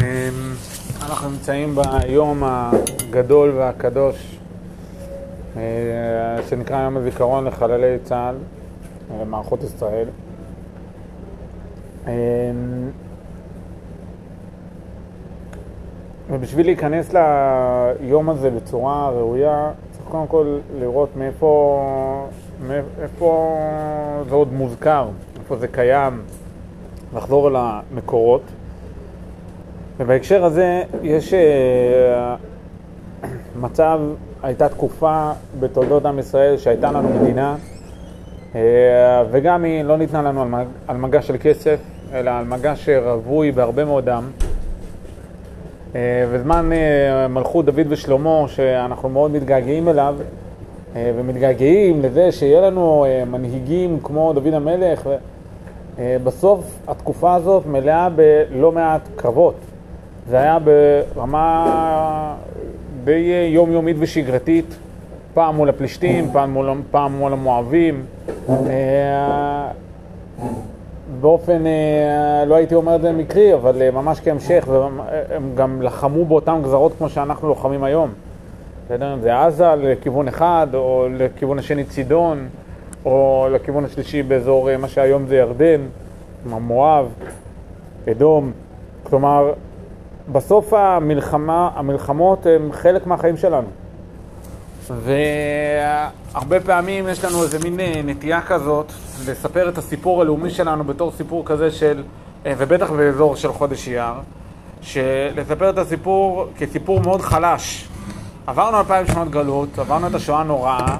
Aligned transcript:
אמ, 0.00 0.54
אנחנו 1.02 1.30
נמצאים 1.30 1.74
ביום 1.74 2.42
הגדול 2.44 3.50
והקדוש 3.50 4.38
אה, 5.56 5.62
שנקרא 6.48 6.82
יום 6.82 6.96
הזיכרון 6.96 7.44
לחללי 7.44 7.98
צה"ל 8.02 8.34
ומערכות 9.20 9.62
ישראל. 9.62 10.08
אמ, 12.06 12.12
ובשביל 16.30 16.66
להיכנס 16.66 17.12
ליום 17.12 18.30
הזה 18.30 18.50
בצורה 18.50 19.10
ראויה, 19.10 19.70
צריך 19.90 20.04
קודם 20.08 20.26
כל 20.26 20.58
לראות 20.78 21.08
מאיפה, 21.16 22.28
מאיפה 22.66 23.56
זה 24.28 24.34
עוד 24.34 24.52
מוזכר, 24.52 25.08
איפה 25.38 25.56
זה 25.56 25.68
קיים, 25.68 26.22
לחזור 27.14 27.48
אל 27.48 27.54
המקורות. 27.56 28.42
ובהקשר 30.00 30.44
הזה 30.44 30.82
יש 31.02 31.34
אה, 31.34 32.36
מצב, 33.60 34.00
הייתה 34.42 34.68
תקופה 34.68 35.32
בתולדות 35.60 36.06
עם 36.06 36.18
ישראל 36.18 36.56
שהייתה 36.56 36.92
לנו 36.92 37.08
מדינה 37.08 37.56
אה, 38.54 38.60
וגם 39.30 39.64
היא 39.64 39.82
לא 39.82 39.96
ניתנה 39.96 40.22
לנו 40.22 40.56
על 40.88 40.96
מגע 40.96 41.22
של 41.22 41.36
כסף, 41.40 41.80
אלא 42.12 42.30
על 42.30 42.44
מגע 42.44 42.76
שרווי 42.76 43.52
בהרבה 43.52 43.84
מאוד 43.84 44.04
דם. 44.04 44.30
אה, 45.94 46.26
וזמן 46.30 46.70
מלכות 47.28 47.64
דוד 47.64 47.86
ושלמה, 47.88 48.44
שאנחנו 48.46 49.08
מאוד 49.08 49.30
מתגעגעים 49.30 49.88
אליו, 49.88 50.14
ומתגעגעים 50.94 52.02
לזה 52.02 52.32
שיהיה 52.32 52.60
לנו 52.60 53.06
מנהיגים 53.26 53.98
כמו 54.02 54.32
דוד 54.32 54.54
המלך, 54.54 55.08
בסוף 55.98 56.78
התקופה 56.88 57.34
הזאת 57.34 57.66
מלאה 57.66 58.08
בלא 58.10 58.72
מעט 58.72 59.08
קרבות. 59.16 59.69
זה 60.30 60.36
היה 60.36 60.58
ברמה 61.14 62.34
די 63.04 63.50
יומיומית 63.54 63.96
ושגרתית, 63.98 64.76
פעם 65.34 65.56
מול 65.56 65.68
הפלישתים, 65.68 66.30
פעם 66.32 66.52
מול, 66.52 66.70
פעם 66.90 67.18
מול 67.18 67.32
המואבים. 67.32 68.04
אה, 68.48 69.68
באופן, 71.20 71.66
אה, 71.66 72.44
לא 72.44 72.54
הייתי 72.54 72.74
אומר 72.74 72.96
את 72.96 73.00
זה 73.00 73.12
מקרי, 73.12 73.54
אבל 73.54 73.82
אה, 73.82 73.90
ממש 73.90 74.20
כהמשך, 74.20 74.64
והם 74.68 75.52
גם 75.54 75.82
לחמו 75.82 76.24
באותן 76.24 76.60
גזרות 76.62 76.92
כמו 76.98 77.08
שאנחנו 77.08 77.48
לוחמים 77.48 77.84
היום. 77.84 78.10
בסדר? 78.86 79.16
זה 79.22 79.40
עזה 79.40 79.74
לכיוון 79.76 80.28
אחד, 80.28 80.66
או 80.74 81.06
לכיוון 81.16 81.58
השני 81.58 81.84
צידון, 81.84 82.48
או 83.04 83.48
לכיוון 83.50 83.84
השלישי 83.84 84.22
באזור 84.22 84.76
מה 84.76 84.88
שהיום 84.88 85.26
זה 85.26 85.36
ירדן, 85.36 85.80
מואב, 86.46 87.06
אדום. 88.10 88.52
כלומר, 89.02 89.52
בסוף 90.32 90.72
המלחמה, 90.72 91.70
המלחמות 91.74 92.46
הן 92.46 92.72
חלק 92.72 93.06
מהחיים 93.06 93.36
שלנו. 93.36 93.68
והרבה 94.90 96.60
פעמים 96.60 97.08
יש 97.08 97.24
לנו 97.24 97.42
איזה 97.42 97.58
מין 97.58 97.80
אה, 97.80 98.00
נטייה 98.04 98.40
כזאת 98.42 98.92
לספר 99.26 99.68
את 99.68 99.78
הסיפור 99.78 100.22
הלאומי 100.22 100.50
שלנו 100.50 100.84
בתור 100.84 101.12
סיפור 101.12 101.42
כזה 101.46 101.70
של, 101.70 102.02
אה, 102.46 102.52
ובטח 102.58 102.90
באזור 102.90 103.36
של 103.36 103.52
חודש 103.52 103.88
אייר, 103.88 104.14
לספר 105.36 105.70
את 105.70 105.78
הסיפור 105.78 106.46
כסיפור 106.58 107.00
מאוד 107.00 107.20
חלש. 107.20 107.88
עברנו 108.46 108.78
אלפיים 108.78 109.06
שנות 109.06 109.30
גלות, 109.30 109.78
עברנו 109.78 110.06
את 110.06 110.14
השואה 110.14 110.40
הנוראה, 110.40 110.96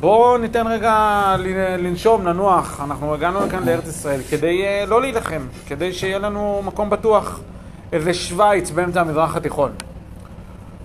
בואו 0.00 0.38
ניתן 0.38 0.66
רגע 0.66 1.34
לנשום, 1.78 2.26
לנוח. 2.26 2.80
אנחנו 2.84 3.14
הגענו 3.14 3.46
לכאן 3.46 3.64
לארץ 3.64 3.88
ישראל 3.88 4.20
כדי 4.30 4.62
אה, 4.64 4.84
לא 4.86 5.00
להילחם, 5.00 5.46
כדי 5.66 5.92
שיהיה 5.92 6.18
לנו 6.18 6.62
מקום 6.64 6.90
בטוח. 6.90 7.40
איזה 7.92 8.14
שווייץ 8.14 8.70
באמצע 8.70 9.00
המזרח 9.00 9.36
התיכון. 9.36 9.70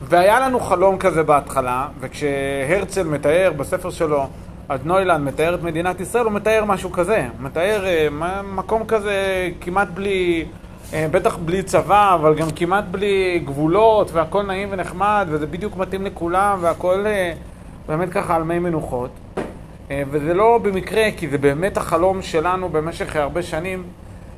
והיה 0.02 0.39
לנו 0.39 0.59
חלום 0.59 0.97
כזה 0.97 1.23
בהתחלה, 1.23 1.88
וכשהרצל 1.99 3.03
מתאר 3.03 3.51
בספר 3.57 3.89
שלו, 3.89 4.28
אז 4.69 4.79
נוילנד 4.84 5.23
מתאר 5.23 5.56
את 5.56 5.63
מדינת 5.63 6.00
ישראל, 6.00 6.25
הוא 6.25 6.31
מתאר 6.31 6.66
משהו 6.66 6.91
כזה. 6.91 7.28
מתאר 7.39 7.85
אה, 7.85 8.07
מקום 8.44 8.85
כזה 8.85 9.50
כמעט 9.62 9.88
בלי, 9.94 10.45
אה, 10.94 11.07
בטח 11.12 11.38
בלי 11.38 11.63
צבא, 11.63 12.16
אבל 12.16 12.35
גם 12.35 12.47
כמעט 12.56 12.84
בלי 12.91 13.41
גבולות, 13.45 14.12
והכל 14.12 14.44
נעים 14.44 14.69
ונחמד, 14.72 15.28
וזה 15.29 15.47
בדיוק 15.47 15.78
מתאים 15.78 16.06
לכולם, 16.06 16.57
והכל 16.62 17.06
אה, 17.06 17.33
באמת 17.88 18.09
ככה 18.09 18.35
על 18.35 18.44
מי 18.44 18.59
מנוחות. 18.59 19.12
אה, 19.91 20.03
וזה 20.12 20.33
לא 20.33 20.59
במקרה, 20.62 21.03
כי 21.18 21.29
זה 21.29 21.38
באמת 21.38 21.78
החלום 21.78 22.22
שלנו 22.22 22.69
במשך 22.69 23.16
הרבה 23.16 23.44
שנים. 23.44 23.83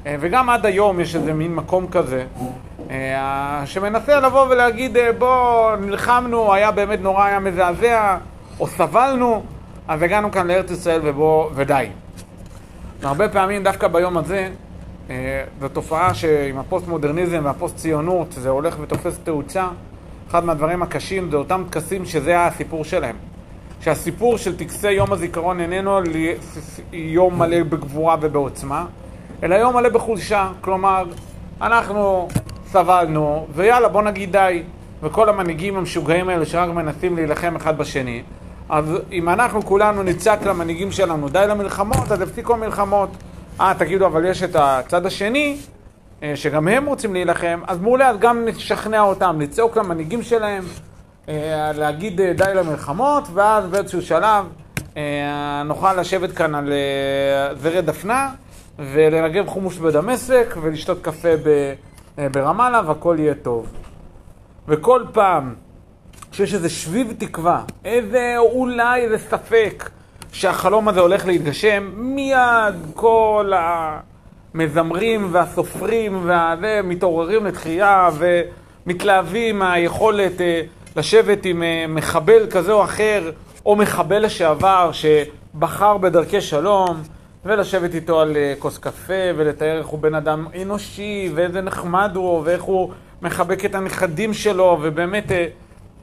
אה, 0.06 0.16
וגם 0.20 0.50
עד 0.50 0.66
היום 0.66 1.00
יש 1.00 1.16
איזה 1.16 1.34
מין 1.34 1.56
מקום 1.56 1.88
כזה, 1.88 2.26
אה, 2.90 3.62
שמנסה 3.66 4.20
לבוא 4.20 4.48
ולהגיד, 4.50 4.98
אה, 4.98 5.12
בוא, 5.12 5.76
נלחמנו, 5.76 6.54
היה 6.54 6.72
באמת 6.72 7.00
נורא, 7.02 7.26
היה 7.26 7.40
מזעזע, 7.40 8.18
או 8.60 8.68
סבלנו, 8.68 9.44
אז 9.88 10.02
הגענו 10.02 10.32
כאן 10.32 10.48
לארץ 10.48 10.72
ישראל 10.72 11.02
ובוא, 11.04 11.50
ודי. 11.56 11.88
והרבה 13.02 13.30
פעמים, 13.30 13.64
דווקא 13.64 13.88
ביום 13.88 14.18
הזה, 14.18 14.50
זו 15.62 15.70
תופעה 15.74 16.14
שעם 16.14 16.58
הפוסט-מודרניזם 16.58 17.42
והפוסט-ציונות 17.44 18.32
זה 18.32 18.50
הולך 18.50 18.76
ותופס 18.82 19.20
תאוצה. 19.24 19.68
אחד 20.30 20.46
מהדברים 20.46 20.84
הקשים 20.84 21.32
זה 21.32 21.38
אותם 21.38 21.64
טקסים 21.70 22.06
שזה 22.06 22.46
הסיפור 22.46 22.84
שלהם. 22.84 23.16
שהסיפור 23.82 24.38
של 24.38 24.58
טקסי 24.58 24.92
יום 24.92 25.14
הזיכרון 25.14 25.60
איננו 25.60 26.00
יום 26.94 27.40
מלא 27.40 27.64
בגבורה 27.64 28.16
ובעוצמה, 28.22 28.86
אלא 29.44 29.56
יום 29.56 29.76
מלא 29.76 29.90
בחולשה. 29.90 30.50
כלומר, 30.62 31.04
אנחנו 31.62 32.28
סבלנו, 32.72 33.48
ויאללה, 33.56 33.88
בוא 33.88 34.02
נגיד 34.02 34.32
די. 34.32 34.64
וכל 35.02 35.30
המנהיגים 35.30 35.78
המשוגעים 35.78 36.30
האלה 36.30 36.46
שרק 36.46 36.70
מנסים 36.70 37.16
להילחם 37.16 37.56
אחד 37.56 37.78
בשני, 37.78 38.24
אז 38.70 38.86
אם 39.12 39.30
אנחנו 39.30 39.62
כולנו 39.62 40.04
נצעק 40.04 40.46
למנהיגים 40.46 40.92
שלנו 40.92 41.30
די 41.30 41.46
למלחמות, 41.50 42.12
אז 42.12 42.22
יפסיקו 42.22 42.54
המלחמות. 42.54 43.10
אה, 43.62 43.74
תגידו, 43.78 44.06
אבל 44.06 44.26
יש 44.26 44.44
את 44.44 44.56
הצד 44.56 45.06
השני, 45.06 45.58
אה, 46.24 46.36
שגם 46.36 46.68
הם 46.68 46.86
רוצים 46.86 47.14
להילחם, 47.14 47.62
אז 47.68 47.80
מעולה, 47.80 48.10
אז 48.10 48.18
גם 48.20 48.46
נשכנע 48.46 49.02
אותם, 49.02 49.42
לצעוק 49.42 49.78
למנהיגים 49.78 50.22
שלהם, 50.24 50.64
אה, 51.30 51.72
להגיד 51.74 52.22
אה, 52.22 52.34
די 52.34 52.52
למלחמות, 52.56 53.28
ואז 53.34 53.66
באיזשהו 53.68 54.02
שלב 54.02 54.46
נוכל 55.66 55.94
לשבת 55.94 56.32
כאן 56.32 56.56
על 56.56 56.74
זרד 57.58 57.86
דפנה 57.86 58.30
ולנגב 58.80 59.48
חומוס 59.48 59.78
בדמשק 59.78 60.56
ולשתות 60.62 60.98
קפה 61.02 61.30
אה, 62.20 62.30
ברמאללה 62.30 62.82
והכל 62.86 63.16
יהיה 63.20 63.34
טוב. 63.36 63.68
וכל 64.68 65.04
פעם 65.12 65.54
שיש 66.32 66.54
איזה 66.54 66.70
שביב 66.70 67.14
תקווה, 67.18 67.62
איזה 67.86 68.36
אולי 68.38 69.02
איזה 69.02 69.18
ספק 69.18 69.90
שהחלום 70.32 70.88
הזה 70.88 71.00
הולך 71.00 71.26
להתגשם, 71.26 71.92
מיד 71.96 72.76
כל 72.96 73.52
המזמרים 73.56 75.28
והסופרים 75.32 76.22
והזה 76.26 76.80
מתעוררים 76.84 77.46
לתחייה 77.46 78.10
ומתלהבים 78.86 79.60
מהיכולת 79.60 80.42
אה, 80.42 80.62
לשבת 80.96 81.46
עם 81.46 81.64
אה, 81.64 81.86
מחבל 81.88 82.48
כזה 82.52 82.72
או 82.72 82.84
אחר, 82.84 83.32
או 83.66 83.76
מחבל 83.76 84.26
לשעבר 84.26 84.92
שבחר 84.94 85.98
בדרכי 85.98 86.42
שלום. 86.42 87.04
ולשבת 87.46 87.96
איתו 87.96 88.22
על 88.22 88.38
אה, 88.38 88.54
כוס 88.60 88.78
קפה 88.78 89.14
ולתאר 89.36 89.78
איך 89.78 89.88
הוא 89.88 90.00
בן 90.00 90.16
אדם 90.16 90.48
אנושי 90.62 91.32
ואיזה 91.36 91.62
נחמד 91.62 92.12
הוא 92.16 92.42
ואיך 92.46 92.64
הוא 92.64 92.92
מחבק 93.22 93.66
את 93.66 93.76
הנכדים 93.76 94.34
שלו 94.34 94.80
ובאמת 94.82 95.32
אה, 95.32 95.48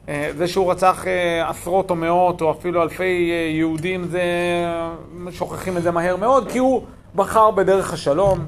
אה, 0.08 0.30
זה 0.36 0.48
שהוא 0.48 0.70
רצח 0.70 1.04
עשרות 1.46 1.90
או 1.90 1.94
מאות 1.96 2.42
או 2.42 2.50
אפילו 2.50 2.82
אלפי 2.82 3.32
יהודים 3.54 4.04
זה 4.04 4.22
שוכחים 5.30 5.76
את 5.76 5.82
זה 5.82 5.90
מהר 5.90 6.16
מאוד 6.16 6.50
כי 6.50 6.58
הוא 6.58 6.82
בחר 7.14 7.50
בדרך 7.50 7.92
השלום. 7.92 8.46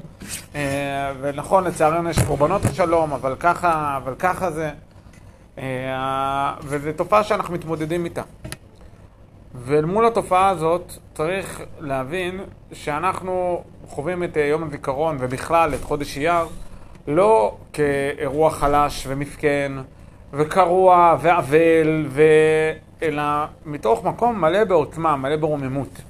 ונכון 1.21 1.63
לצערנו 1.63 2.09
יש 2.09 2.19
קורבנות 2.19 2.65
השלום 2.65 3.13
אבל 3.13 3.35
ככה, 3.39 3.99
אבל 4.03 4.13
ככה 4.19 4.51
זה. 4.51 4.69
וזו 6.63 6.89
תופעה 6.95 7.23
שאנחנו 7.23 7.53
מתמודדים 7.53 8.05
איתה 8.05 8.21
ואל 9.55 9.85
מול 9.85 10.05
התופעה 10.05 10.49
הזאת 10.49 10.93
צריך 11.13 11.61
להבין 11.79 12.39
שאנחנו 12.73 13.63
חווים 13.87 14.23
את 14.23 14.37
אה, 14.37 14.45
יום 14.45 14.63
הזיכרון 14.63 15.17
ובכלל 15.19 15.73
את 15.73 15.83
חודש 15.83 16.17
אייר 16.17 16.45
לא 17.07 17.57
כאירוע 17.73 18.49
חלש 18.49 19.03
ומסכן 19.07 19.71
וקרוע 20.33 21.17
ואבל, 21.21 22.05
ו... 22.09 22.21
אלא 23.03 23.23
מתוך 23.65 24.03
מקום 24.03 24.41
מלא 24.41 24.63
בעוצמה, 24.63 25.15
מלא 25.15 25.35
ברוממות. 25.35 26.01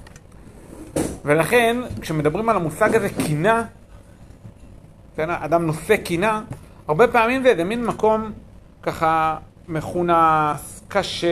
ולכן, 1.24 1.76
כשמדברים 2.00 2.48
על 2.48 2.56
המושג 2.56 2.96
הזה 2.96 3.08
קינה, 3.26 3.64
כן, 5.16 5.30
אדם 5.30 5.66
נושא 5.66 5.96
קינה, 5.96 6.42
הרבה 6.88 7.08
פעמים 7.08 7.42
זה 7.42 7.48
איזה 7.48 7.64
מין 7.64 7.86
מקום 7.86 8.32
ככה 8.82 9.36
מכונס, 9.68 10.82
קשה, 10.88 11.28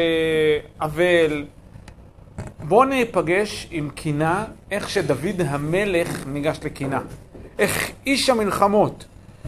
אבל, 0.81 1.45
בואו 2.63 2.85
ניפגש 2.85 3.69
עם 3.71 3.91
קינה, 3.91 4.45
איך 4.71 4.91
שדוד 4.91 5.41
המלך 5.47 6.27
ניגש 6.27 6.59
לקינה. 6.65 7.01
איך 7.59 7.91
איש 8.07 8.31
המלחמות, 8.31 9.05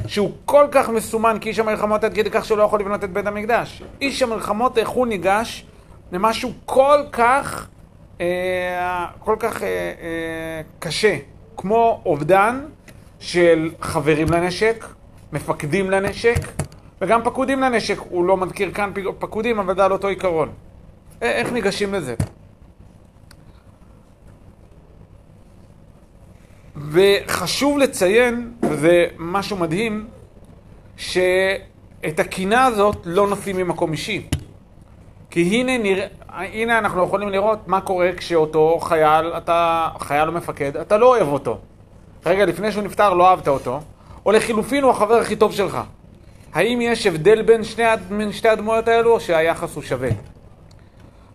שהוא 0.06 0.30
כל 0.44 0.66
כך 0.70 0.88
מסומן 0.88 1.36
כאיש 1.40 1.58
המלחמות 1.58 2.04
עד 2.04 2.14
כדי 2.14 2.30
כך 2.30 2.44
שהוא 2.44 2.58
לא 2.58 2.62
יכול 2.62 2.80
לבנות 2.80 3.04
את 3.04 3.12
בית 3.12 3.26
המקדש. 3.26 3.82
איש 4.00 4.22
המלחמות, 4.22 4.78
איך 4.78 4.88
הוא 4.88 5.06
ניגש 5.06 5.66
למשהו 6.12 6.52
כל 6.64 6.98
כך, 7.12 7.68
אה, 8.20 9.06
כל 9.18 9.36
כך 9.38 9.62
אה, 9.62 9.68
אה, 9.68 10.60
קשה, 10.78 11.16
כמו 11.56 12.02
אובדן 12.06 12.60
של 13.20 13.70
חברים 13.80 14.26
לנשק, 14.30 14.84
מפקדים 15.32 15.90
לנשק, 15.90 16.38
וגם 17.00 17.24
פקודים 17.24 17.60
לנשק. 17.60 17.98
הוא 17.98 18.24
לא 18.24 18.36
מזכיר 18.36 18.70
כאן 18.70 18.90
פקודים, 19.18 19.58
אבל 19.58 19.74
זה 19.74 19.84
על 19.84 19.92
אותו 19.92 20.08
עיקרון. 20.08 20.48
איך 21.22 21.52
ניגשים 21.52 21.94
לזה? 21.94 22.14
וחשוב 26.90 27.78
לציין, 27.78 28.52
וזה 28.62 29.06
משהו 29.18 29.56
מדהים, 29.56 30.06
שאת 30.96 32.18
הקינה 32.18 32.64
הזאת 32.64 32.96
לא 33.04 33.28
נושאים 33.28 33.56
ממקום 33.56 33.92
אישי. 33.92 34.26
כי 35.30 35.40
הנה, 35.40 35.78
נרא... 35.78 36.04
הנה 36.28 36.78
אנחנו 36.78 37.04
יכולים 37.04 37.28
לראות 37.28 37.68
מה 37.68 37.80
קורה 37.80 38.10
כשאותו 38.16 38.78
חייל, 38.80 39.32
אתה 39.36 39.88
חייל 39.98 40.28
או 40.28 40.32
מפקד, 40.32 40.76
אתה 40.76 40.96
לא 40.96 41.06
אוהב 41.06 41.28
אותו. 41.28 41.58
רגע 42.26 42.44
לפני 42.44 42.72
שהוא 42.72 42.82
נפטר 42.82 43.14
לא 43.14 43.28
אהבת 43.28 43.48
אותו, 43.48 43.80
או 44.26 44.32
לחילופין 44.32 44.82
הוא 44.82 44.90
החבר 44.90 45.14
הכי 45.14 45.36
טוב 45.36 45.52
שלך. 45.52 45.78
האם 46.54 46.80
יש 46.82 47.06
הבדל 47.06 47.42
בין 47.42 47.64
שני, 47.64 47.84
בין 48.08 48.32
שתי 48.32 48.48
הדמויות 48.48 48.88
האלו, 48.88 49.12
או 49.12 49.20
שהיחס 49.20 49.74
הוא 49.74 49.82
שווה? 49.82 50.08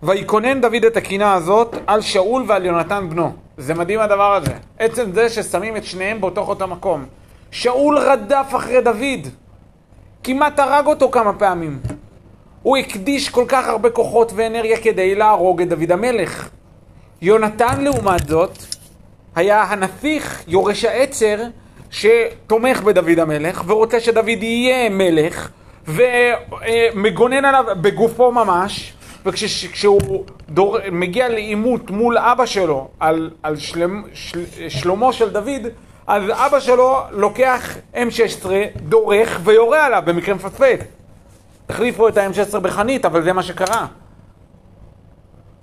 ויקונן 0.03 0.61
דוד 0.61 0.85
את 0.87 0.97
הקינה 0.97 1.33
הזאת 1.33 1.75
על 1.87 2.01
שאול 2.01 2.43
ועל 2.47 2.65
יונתן 2.65 3.09
בנו. 3.09 3.33
זה 3.59 3.73
מדהים 3.73 3.99
הדבר 3.99 4.35
הזה. 4.35 4.51
עצם 4.79 5.11
זה 5.13 5.29
ששמים 5.29 5.77
את 5.77 5.85
שניהם 5.85 6.21
באותו 6.21 6.41
אותו 6.41 6.67
מקום. 6.67 7.05
שאול 7.51 7.97
רדף 7.97 8.51
אחרי 8.55 8.81
דוד. 8.81 9.27
כמעט 10.23 10.59
הרג 10.59 10.85
אותו 10.85 11.11
כמה 11.11 11.33
פעמים. 11.33 11.79
הוא 12.61 12.77
הקדיש 12.77 13.29
כל 13.29 13.45
כך 13.47 13.67
הרבה 13.67 13.89
כוחות 13.89 14.31
ואנרגיה 14.35 14.77
כדי 14.77 15.15
להרוג 15.15 15.61
את 15.61 15.69
דוד 15.69 15.91
המלך. 15.91 16.49
יונתן, 17.21 17.81
לעומת 17.81 18.27
זאת, 18.27 18.57
היה 19.35 19.63
הנפיך, 19.63 20.43
יורש 20.47 20.85
העצר, 20.85 21.37
שתומך 21.91 22.81
בדוד 22.81 23.19
המלך, 23.19 23.63
ורוצה 23.67 23.99
שדוד 23.99 24.27
יהיה 24.27 24.89
מלך, 24.89 25.49
ומגונן 25.87 27.45
עליו 27.45 27.65
בגופו 27.81 28.31
ממש, 28.31 28.93
וכשהוא 29.25 30.25
דור, 30.49 30.77
מגיע 30.91 31.29
לעימות 31.29 31.91
מול 31.91 32.17
אבא 32.17 32.45
שלו 32.45 32.87
על, 32.99 33.29
על 33.43 33.57
שלם, 33.57 34.03
של, 34.13 34.43
שלומו 34.69 35.13
של 35.13 35.29
דוד, 35.29 35.67
אז 36.07 36.23
אבא 36.33 36.59
שלו 36.59 37.01
לוקח 37.11 37.77
M16, 37.93 38.45
דורך 38.75 39.39
ויורה 39.43 39.85
עליו 39.85 40.03
במקרה 40.05 40.35
מפספס. 40.35 40.79
החליפו 41.69 42.07
את 42.07 42.17
ה-M16 42.17 42.59
בחנית, 42.59 43.05
אבל 43.05 43.23
זה 43.23 43.33
מה 43.33 43.43
שקרה. 43.43 43.85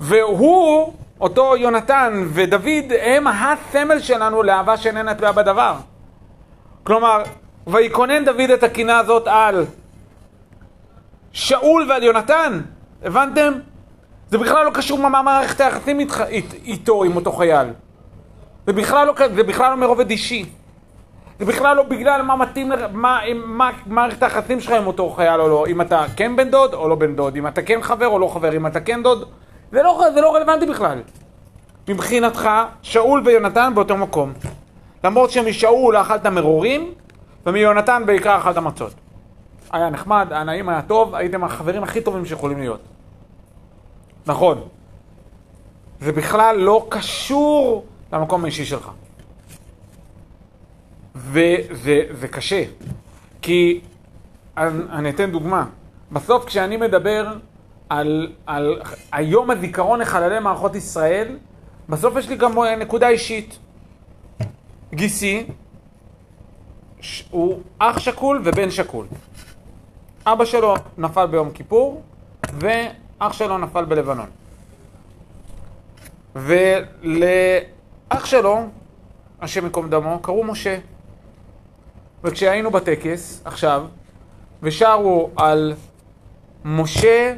והוא, 0.01 0.93
אותו 1.21 1.57
יונתן 1.57 2.25
ודוד, 2.33 2.93
הם 3.01 3.27
הסמל 3.27 4.01
שלנו 4.01 4.43
לאהבה 4.43 4.77
שאיננה 4.77 5.15
תלויה 5.15 5.33
בדבר. 5.33 5.75
כלומר, 6.85 7.23
ויקונן 7.67 8.25
דוד 8.25 8.51
את 8.51 8.63
הקינה 8.63 8.99
הזאת 8.99 9.29
על 9.29 9.65
שאול 11.33 11.87
ועל 11.89 12.03
יונתן, 12.03 12.61
הבנתם? 13.03 13.53
זה 14.31 14.39
בכלל 14.39 14.65
לא 14.65 14.71
קשור 14.71 14.99
מה 14.99 15.23
מערכת 15.23 15.61
היחסים 15.61 16.01
איתו, 16.65 17.05
עם 17.05 17.17
אותו 17.17 17.33
חייל. 17.33 17.69
זה 18.67 18.73
בכלל 18.73 19.07
לא, 19.07 19.15
זה 19.35 19.43
בכלל 19.43 19.71
לא 19.71 19.77
מרובד 19.77 20.11
אישי. 20.11 20.45
זה 21.39 21.45
בכלל 21.45 21.77
לא 21.77 21.83
בגלל 21.83 22.23
מה 22.23 22.37
מתאים, 22.37 22.73
מה, 22.93 23.21
מה 23.35 23.71
מערכת 23.87 24.23
היחסים 24.23 24.61
שלך 24.61 24.73
עם 24.73 24.87
אותו 24.87 25.11
חייל 25.11 25.41
או 25.41 25.49
לא. 25.49 25.67
אם 25.67 25.81
אתה 25.81 26.05
כן 26.17 26.37
בן 26.37 26.51
דוד 26.51 26.75
או 26.75 26.89
לא 26.89 26.95
בן 26.95 27.17
דוד, 27.17 27.37
אם 27.37 27.47
אתה 27.47 27.63
כן 27.63 27.83
חבר 27.83 28.07
או 28.07 28.19
לא 28.19 28.27
חבר, 28.27 28.57
אם 28.57 28.67
אתה 28.67 28.81
כן 28.81 29.03
דוד, 29.03 29.25
זה 29.73 29.83
לא, 29.83 30.03
זה 30.15 30.21
לא 30.21 30.35
רלוונטי 30.35 30.67
בכלל. 30.67 30.99
מבחינתך, 31.89 32.51
שאול 32.83 33.23
ויונתן 33.25 33.73
באותו 33.75 33.97
מקום. 33.97 34.33
למרות 35.05 35.31
שמשאול 35.31 35.97
אכלת 35.97 36.27
מרורים, 36.27 36.93
ומיונתן 37.47 38.03
בעיקר 38.07 38.39
אכלת 38.39 38.59
מצות. 38.59 38.95
היה 39.73 39.91
נחמד, 39.91 40.27
היה 40.31 40.45
נעים, 40.45 40.69
היה 40.69 40.83
טוב, 40.83 41.15
הייתם 41.15 41.45
החברים 41.45 41.83
הכי 41.83 42.01
טובים 42.01 42.27
שיכולים 42.27 42.59
להיות. 42.59 42.81
נכון. 44.27 44.69
זה 46.01 46.13
בכלל 46.13 46.57
לא 46.57 46.87
קשור 46.89 47.85
למקום 48.13 48.45
האישי 48.45 48.65
שלך. 48.65 48.91
וזה 51.15 52.29
קשה, 52.31 52.65
כי 53.43 53.81
אני, 54.57 54.83
אני 54.91 55.11
אתן 55.11 55.31
דוגמה. 55.31 55.67
בסוף 56.13 56.45
כשאני 56.45 56.77
מדבר 56.77 57.33
על, 57.89 58.33
על 58.47 58.83
היום 59.13 59.51
הזיכרון 59.51 60.01
לחללי 60.01 60.41
מערכות 60.41 60.75
ישראל, 60.75 61.37
בסוף 61.89 62.17
יש 62.17 62.29
לי 62.29 62.37
גם 62.37 62.59
נקודה 62.79 63.09
אישית. 63.09 63.59
גיסי 64.95 65.47
הוא 67.31 67.61
אח 67.79 67.99
שכול 67.99 68.43
ובן 68.45 68.71
שכול. 68.71 69.07
אבא 70.27 70.45
שלו 70.45 70.75
נפל 70.99 71.27
ביום 71.27 71.51
כיפור, 71.51 72.03
ואח 72.53 73.33
שלו 73.33 73.59
נפל 73.59 73.85
בלבנון. 73.85 74.27
ולאח 76.35 78.25
שלו, 78.25 78.61
השם 79.41 79.65
ייקום 79.65 79.91
דמו, 79.91 80.19
קראו 80.23 80.45
משה. 80.45 80.79
וכשהיינו 82.25 82.71
בטקס, 82.71 83.43
עכשיו, 83.45 83.87
ושרו 84.63 85.31
על 85.37 85.75
משה, 86.65 87.35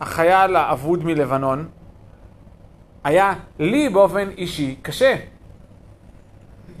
החייל 0.00 0.56
האבוד 0.56 1.04
מלבנון, 1.04 1.68
היה 3.04 3.32
לי 3.58 3.88
באופן 3.88 4.28
אישי 4.30 4.76
קשה. 4.82 5.16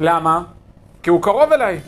למה? 0.00 0.44
כי 1.02 1.10
הוא 1.10 1.22
קרוב 1.22 1.52
אליי. 1.52 1.80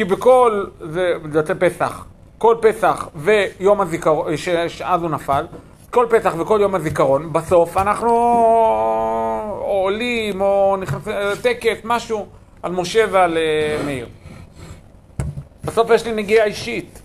כי 0.00 0.04
בכל, 0.04 0.64
זה 0.80 1.12
יוצא 1.34 1.54
פסח, 1.58 2.04
כל 2.38 2.56
פסח 2.60 3.08
ויום 3.14 3.80
הזיכרון, 3.80 4.36
שאז 4.68 5.02
הוא 5.02 5.10
נפל, 5.10 5.46
כל 5.90 6.06
פסח 6.10 6.34
וכל 6.38 6.58
יום 6.62 6.74
הזיכרון, 6.74 7.32
בסוף 7.32 7.76
אנחנו 7.76 8.10
עולים 9.60 10.40
או 10.40 10.76
נכנסים 10.80 11.12
לטקס, 11.32 11.78
משהו, 11.84 12.26
על 12.62 12.72
משה 12.72 13.04
ועל 13.10 13.38
uh, 13.38 13.86
מאיר. 13.86 14.06
בסוף 15.64 15.90
יש 15.90 16.06
לי 16.06 16.12
נגיעה 16.12 16.46
אישית. 16.46 17.02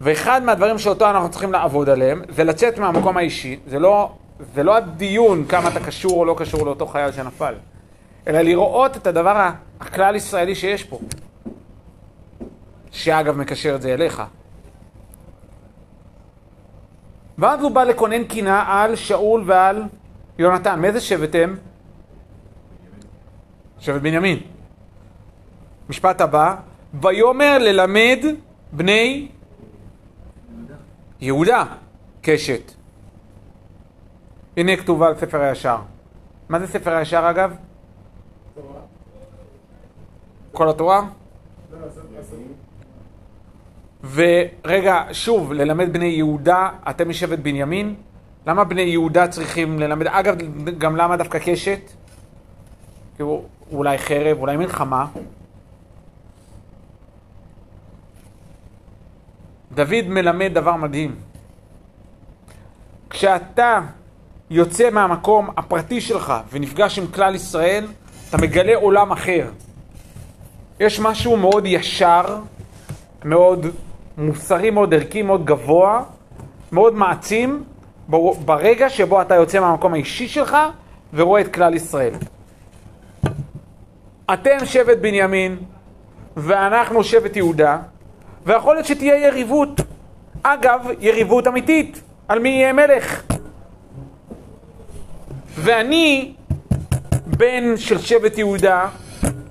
ואחד 0.00 0.42
מהדברים 0.44 0.78
שאותו 0.78 1.10
אנחנו 1.10 1.30
צריכים 1.30 1.52
לעבוד 1.52 1.88
עליהם, 1.88 2.22
זה 2.28 2.44
לצאת 2.44 2.78
מהמקום 2.78 3.16
האישי. 3.16 3.58
זה 3.66 3.78
לא, 3.78 4.10
זה 4.54 4.62
לא 4.62 4.76
הדיון 4.76 5.44
כמה 5.48 5.68
אתה 5.68 5.80
קשור 5.80 6.12
או 6.20 6.24
לא 6.24 6.34
קשור 6.38 6.66
לאותו 6.66 6.86
חייל 6.86 7.12
שנפל, 7.12 7.54
אלא 8.26 8.40
לראות 8.40 8.96
את 8.96 9.06
הדבר 9.06 9.50
הכלל 9.80 10.16
ישראלי 10.16 10.54
שיש 10.54 10.84
פה. 10.84 10.98
שאגב 12.94 13.36
מקשר 13.36 13.74
את 13.74 13.82
זה 13.82 13.94
אליך. 13.94 14.22
ואז 17.38 17.62
הוא 17.62 17.70
בא 17.70 17.84
לקונן 17.84 18.24
קינה 18.24 18.64
על 18.66 18.96
שאול 18.96 19.42
ועל 19.46 19.82
יונתן. 20.38 20.80
מאיזה 20.80 21.00
שבט 21.00 21.34
הם? 21.34 21.56
שבט 23.78 24.02
בנימין. 24.02 24.38
משפט 25.88 26.20
הבא, 26.20 26.56
ויאמר 27.02 27.58
ללמד 27.58 28.18
בני 28.72 29.28
יהודה 31.20 31.64
קשת. 32.22 32.72
הנה 34.56 34.76
כתובה 34.76 35.06
על 35.06 35.14
ספר 35.14 35.40
הישר. 35.40 35.78
מה 36.48 36.60
זה 36.60 36.66
ספר 36.66 36.90
הישר 36.96 37.30
אגב? 37.30 37.56
כל 40.52 40.68
התורה? 40.68 41.02
ורגע, 44.12 45.02
שוב, 45.12 45.52
ללמד 45.52 45.92
בני 45.92 46.06
יהודה, 46.06 46.68
אתם 46.90 47.08
משבט 47.08 47.38
בנימין? 47.38 47.94
למה 48.46 48.64
בני 48.64 48.82
יהודה 48.82 49.28
צריכים 49.28 49.78
ללמד? 49.78 50.06
אגב, 50.06 50.34
גם 50.78 50.96
למה 50.96 51.16
דווקא 51.16 51.38
קשת? 51.38 51.80
כאילו, 53.16 53.42
אולי 53.72 53.98
חרב, 53.98 54.38
אולי 54.38 54.56
מלחמה. 54.56 55.06
דוד 59.74 60.04
מלמד 60.08 60.50
דבר 60.54 60.76
מדהים. 60.76 61.14
כשאתה 63.10 63.80
יוצא 64.50 64.90
מהמקום 64.90 65.50
הפרטי 65.56 66.00
שלך 66.00 66.34
ונפגש 66.52 66.98
עם 66.98 67.06
כלל 67.06 67.34
ישראל, 67.34 67.86
אתה 68.28 68.36
מגלה 68.36 68.76
עולם 68.76 69.12
אחר. 69.12 69.50
יש 70.80 71.00
משהו 71.00 71.36
מאוד 71.36 71.66
ישר, 71.66 72.38
מאוד 73.24 73.66
מוסרי, 74.18 74.70
מאוד 74.70 74.94
ערכי, 74.94 75.22
מאוד 75.22 75.44
גבוה, 75.44 76.02
מאוד 76.72 76.94
מעצים, 76.94 77.64
ברגע 78.44 78.90
שבו 78.90 79.22
אתה 79.22 79.34
יוצא 79.34 79.60
מהמקום 79.60 79.94
האישי 79.94 80.28
שלך 80.28 80.56
ורואה 81.14 81.40
את 81.40 81.54
כלל 81.54 81.74
ישראל. 81.74 82.14
אתם 84.32 84.56
שבט 84.64 84.98
בנימין, 85.00 85.56
ואנחנו 86.36 87.04
שבט 87.04 87.36
יהודה, 87.36 87.78
ויכול 88.46 88.74
להיות 88.74 88.86
שתהיה 88.86 89.26
יריבות. 89.26 89.80
אגב, 90.42 90.86
יריבות 91.00 91.46
אמיתית, 91.46 92.02
על 92.28 92.38
מי 92.38 92.48
יהיה 92.48 92.72
מלך. 92.72 93.22
ואני, 95.54 96.34
בן 97.26 97.76
של 97.76 97.98
שבט 97.98 98.38
יהודה, 98.38 98.88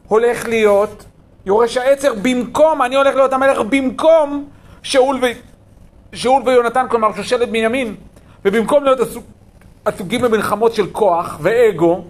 הולך 0.08 0.48
להיות 0.48 1.06
יורש 1.46 1.78
העצר 1.78 2.14
במקום, 2.22 2.82
אני 2.82 2.96
הולך 2.96 3.16
להיות 3.16 3.34
המלך 3.34 3.60
במקום 3.70 4.46
שאול, 4.84 5.20
ו... 5.22 5.26
שאול 6.14 6.42
ויונתן, 6.46 6.86
כלומר 6.90 7.14
שושלת 7.16 7.50
בנימין. 7.50 7.96
ובמקום 8.46 8.84
להיות 8.84 9.00
עסוקים 9.86 10.22
במלחמות 10.22 10.74
של 10.74 10.88
כוח 10.92 11.38
ואגו, 11.42 12.04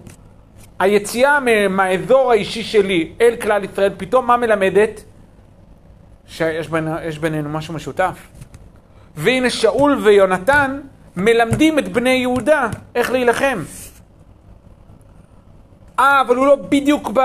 היציאה 0.78 1.38
מהאזור 1.68 2.30
האישי 2.30 2.62
שלי 2.62 3.12
אל 3.20 3.36
כלל 3.40 3.64
ישראל, 3.64 3.92
פתאום 3.96 4.26
מה 4.26 4.36
מלמדת? 4.36 5.04
שיש 6.26 6.68
בין, 6.68 6.88
בינינו 7.20 7.48
משהו 7.48 7.74
משותף. 7.74 8.18
והנה 9.16 9.50
שאול 9.50 9.98
ויונתן 10.04 10.80
מלמדים 11.16 11.78
את 11.78 11.92
בני 11.92 12.10
יהודה 12.10 12.68
איך 12.94 13.10
להילחם. 13.10 13.58
אה, 15.98 16.20
אבל 16.20 16.36
הוא 16.36 16.46
לא 16.46 16.56
בדיוק 16.56 17.10
ב... 17.10 17.20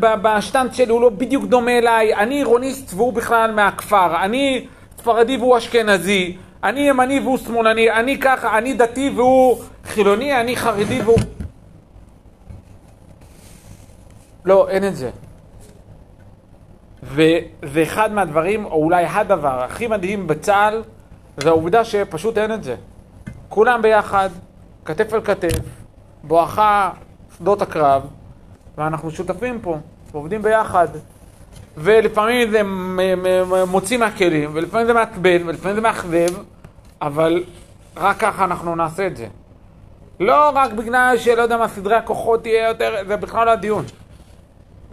ב... 0.00 0.06
בשטנץ 0.22 0.74
שלי, 0.74 0.90
הוא 0.92 1.00
לא 1.00 1.08
בדיוק 1.08 1.44
דומה 1.44 1.78
אליי. 1.78 2.14
אני 2.14 2.34
עירוניסט 2.34 2.94
והוא 2.94 3.12
בכלל 3.12 3.50
מהכפר. 3.50 4.24
אני 4.24 4.66
ספרדי 4.98 5.36
והוא 5.36 5.58
אשכנזי. 5.58 6.36
אני 6.64 6.80
ימני 6.80 7.20
והוא 7.20 7.38
שמאלני. 7.38 7.90
אני 7.90 8.20
ככה, 8.20 8.58
אני 8.58 8.74
דתי 8.74 9.10
והוא 9.16 9.62
חילוני, 9.84 10.40
אני 10.40 10.56
חרדי 10.56 11.00
והוא... 11.02 11.18
לא, 14.44 14.68
אין 14.68 14.84
את 14.84 14.96
זה. 14.96 15.10
וזה 17.02 17.82
אחד 17.82 18.12
מהדברים, 18.12 18.64
או 18.64 18.84
אולי 18.84 19.04
הדבר 19.04 19.64
הכי 19.64 19.86
מדהים 19.86 20.26
בצה"ל, 20.26 20.82
זה 21.36 21.48
העובדה 21.48 21.84
שפשוט 21.84 22.38
אין 22.38 22.52
את 22.52 22.64
זה. 22.64 22.76
כולם 23.48 23.82
ביחד, 23.82 24.30
כתף 24.84 25.14
אל 25.14 25.20
כתף, 25.20 25.58
בואכה 26.22 26.90
שדות 27.38 27.62
הקרב, 27.62 28.02
ואנחנו 28.78 29.10
שותפים 29.10 29.60
פה, 29.62 29.78
ועובדים 30.12 30.42
ביחד. 30.42 30.88
ולפעמים 31.76 32.50
זה 32.50 32.60
מוציא 33.66 33.98
מהכלים, 33.98 34.50
ולפעמים 34.52 34.86
זה 34.86 34.92
מעצבן, 34.92 35.48
ולפעמים 35.48 35.74
זה 35.74 35.80
מאכזב, 35.80 36.34
אבל 37.02 37.44
רק 37.96 38.16
ככה 38.16 38.44
אנחנו 38.44 38.74
נעשה 38.74 39.06
את 39.06 39.16
זה. 39.16 39.26
לא 40.20 40.50
רק 40.54 40.72
בגלל 40.72 41.18
שלא 41.18 41.42
יודע 41.42 41.56
מה, 41.56 41.68
סדרי 41.68 41.94
הכוחות 41.94 42.42
תהיה 42.42 42.68
יותר, 42.68 42.94
זה 43.08 43.16
בכלל 43.16 43.46
לא 43.46 43.50
הדיון. 43.50 43.84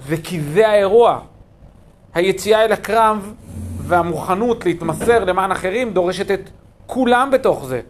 זה 0.07 0.15
כי 0.23 0.41
זה 0.41 0.67
האירוע. 0.67 1.19
היציאה 2.13 2.65
אל 2.65 2.71
הקרב 2.71 3.33
והמוכנות 3.77 4.65
להתמסר 4.65 5.23
למען 5.23 5.51
אחרים 5.51 5.93
דורשת 5.93 6.31
את 6.31 6.50
כולם 6.88 7.31
בתוך 7.31 7.65
זה. 7.65 7.81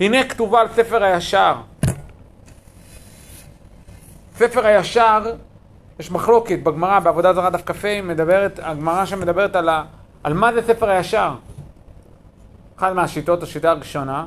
הנה 0.00 0.24
כתובה 0.24 0.60
על 0.60 0.68
ספר 0.68 1.04
הישר. 1.04 1.54
ספר 4.40 4.66
הישר, 4.66 5.34
יש 5.98 6.10
מחלוקת 6.10 6.58
בגמרא, 6.62 6.98
בעבודה 6.98 7.32
זרה 7.32 7.50
דף 7.50 7.62
כ"ה, 7.66 8.02
מדברת, 8.02 8.60
הגמרא 8.62 9.04
שמדברת 9.04 9.56
על, 9.56 9.68
ה, 9.68 9.84
על 10.22 10.34
מה 10.34 10.52
זה 10.52 10.62
ספר 10.62 10.90
הישר. 10.90 11.34
אחת 12.78 12.92
מהשיטות, 12.92 13.42
השיטה 13.42 13.70
הראשונה, 13.70 14.26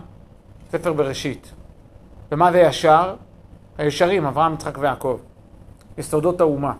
ספר 0.72 0.94
בראשית. 0.94 1.52
ומה 2.32 2.52
זה 2.52 2.60
ישר? 2.60 3.16
הישרים, 3.78 4.26
אברהם, 4.26 4.54
יצחק 4.54 4.78
ויעקב. 4.78 5.20
יסודות 5.98 6.42
האומה. 6.42 6.74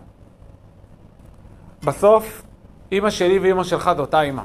בסוף, 1.84 2.42
אימא 2.92 3.10
שלי 3.10 3.38
ואימא 3.38 3.64
שלך 3.64 3.90
זו 3.96 4.00
אותה 4.00 4.22
אימא. 4.22 4.42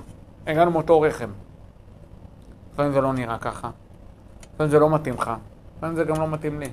הגענו 0.47 0.71
מאותו 0.71 1.01
רחם. 1.01 1.29
לפעמים 2.73 2.93
זה 2.93 3.01
לא 3.01 3.13
נראה 3.13 3.37
ככה. 3.37 3.69
לפעמים 4.53 4.71
זה 4.71 4.79
לא 4.79 4.89
מתאים 4.89 5.13
לך. 5.13 5.31
לפעמים 5.77 5.95
זה 5.95 6.03
גם 6.03 6.15
לא 6.19 6.27
מתאים 6.27 6.59
לי. 6.59 6.69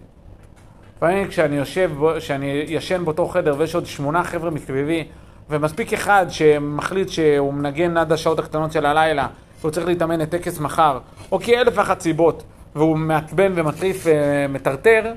לפעמים 0.97 1.29
כשאני 1.29 1.57
יושב, 1.57 1.91
כשאני 2.19 2.65
ישן 2.67 3.05
באותו 3.05 3.27
חדר 3.27 3.55
ויש 3.59 3.75
עוד 3.75 3.87
שמונה 3.87 4.25
חבר'ה 4.25 4.51
מסביבי, 4.51 5.05
ומספיק 5.51 5.93
אחד 5.93 6.27
שמחליט 6.29 7.09
שהוא 7.09 7.55
מנגן 7.55 7.97
עד 7.97 8.13
השעות 8.13 8.39
הקטנות 8.39 8.73
של 8.73 8.87
הלילה, 8.87 9.27
והוא 9.61 9.71
צריך 9.71 9.87
להתאמן 9.87 10.21
לטקס 10.21 10.59
מחר, 10.59 10.99
או 11.33 11.39
כי 11.39 11.59
אלף 11.59 11.73
ואחת 11.77 12.01
סיבות, 12.01 12.43
והוא 12.75 12.99
מעצבן 12.99 13.53
ומטריף 13.55 14.07
ומטרטר, 14.07 15.13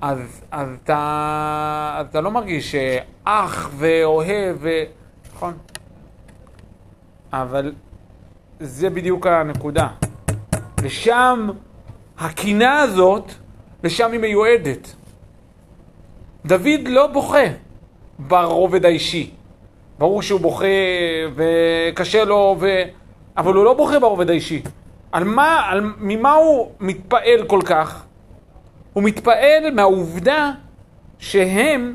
אז, 0.00 0.40
אז, 0.50 0.68
אתה, 0.84 1.94
אז 1.98 2.06
אתה 2.10 2.20
לא 2.20 2.30
מרגיש 2.30 2.74
אח 3.24 3.70
ואוהב, 3.76 4.56
ו... 4.60 4.68
נכון? 5.34 5.52
אבל 7.32 7.72
זה 8.60 8.90
בדיוק 8.90 9.26
הנקודה. 9.26 9.88
ושם 10.82 11.48
הקינה 12.18 12.80
הזאת, 12.80 13.32
לשם 13.84 14.12
היא 14.12 14.20
מיועדת. 14.20 14.94
דוד 16.46 16.88
לא 16.88 17.06
בוכה 17.06 17.44
ברובד 18.18 18.84
האישי. 18.84 19.30
ברור 19.98 20.22
שהוא 20.22 20.40
בוכה 20.40 20.66
וקשה 21.34 22.24
לו, 22.24 22.56
ו... 22.60 22.66
אבל 23.36 23.54
הוא 23.54 23.64
לא 23.64 23.74
בוכה 23.74 23.98
ברובד 23.98 24.30
האישי. 24.30 24.62
על 25.12 25.24
מה, 25.24 25.66
על, 25.68 25.80
ממה 25.98 26.32
הוא 26.32 26.70
מתפעל 26.80 27.46
כל 27.46 27.60
כך? 27.64 28.04
הוא 28.92 29.02
מתפעל 29.02 29.70
מהעובדה 29.74 30.52
שהם 31.18 31.94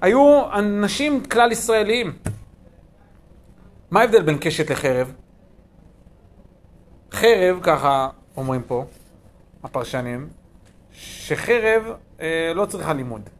היו 0.00 0.42
אנשים 0.52 1.24
כלל 1.24 1.52
ישראליים. 1.52 2.12
מה 3.90 4.00
ההבדל 4.00 4.22
בין 4.22 4.38
קשת 4.40 4.70
לחרב? 4.70 5.12
חרב, 7.12 7.58
ככה 7.62 8.08
אומרים 8.36 8.62
פה 8.62 8.84
הפרשנים, 9.64 10.28
שחרב 10.92 11.82
אה, 12.20 12.52
לא 12.54 12.66
צריכה 12.66 12.92
לימוד. 12.92 13.30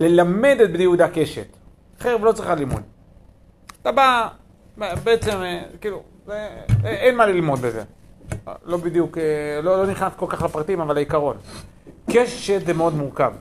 ללמד 0.00 0.56
את 0.64 0.72
בני 0.72 0.82
יהודה 0.82 1.08
קשת. 1.08 1.46
חרב 2.00 2.24
לא 2.24 2.32
צריכה 2.32 2.54
לימוד. 2.54 2.82
אתה 3.82 3.92
בא, 3.92 4.28
בעצם, 5.04 5.42
אה, 5.42 5.62
כאילו, 5.80 6.02
אה, 6.30 6.48
אין 6.84 7.16
מה 7.16 7.26
ללמוד 7.26 7.60
בזה. 7.60 7.82
לא 8.64 8.76
בדיוק, 8.76 9.18
אה, 9.18 9.22
לא, 9.62 9.82
לא 9.82 9.90
נכנס 9.90 10.12
כל 10.16 10.26
כך 10.28 10.42
לפרטים, 10.42 10.80
אבל 10.80 10.96
העיקרון. 10.96 11.36
קשת 12.10 12.66
זה 12.66 12.72
מאוד 12.72 12.94
מורכב. 12.94 13.32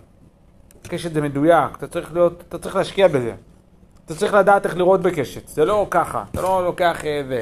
קשת 0.88 1.14
זה 1.14 1.22
מדויק, 1.22 1.78
אתה 1.78 1.88
צריך 1.88 2.14
להיות, 2.14 2.44
אתה 2.50 2.58
צריך 2.58 2.76
להשקיע 2.76 3.08
בזה. 3.08 3.34
אתה 4.06 4.16
צריך 4.16 4.34
לדעת 4.34 4.66
איך 4.66 4.78
לראות 4.78 5.02
בקשת, 5.02 5.48
זה 5.48 5.66
לא 5.66 5.88
ככה, 5.92 6.24
אתה 6.32 6.42
לא 6.42 6.66
לוקח 6.66 7.04
זה. 7.28 7.42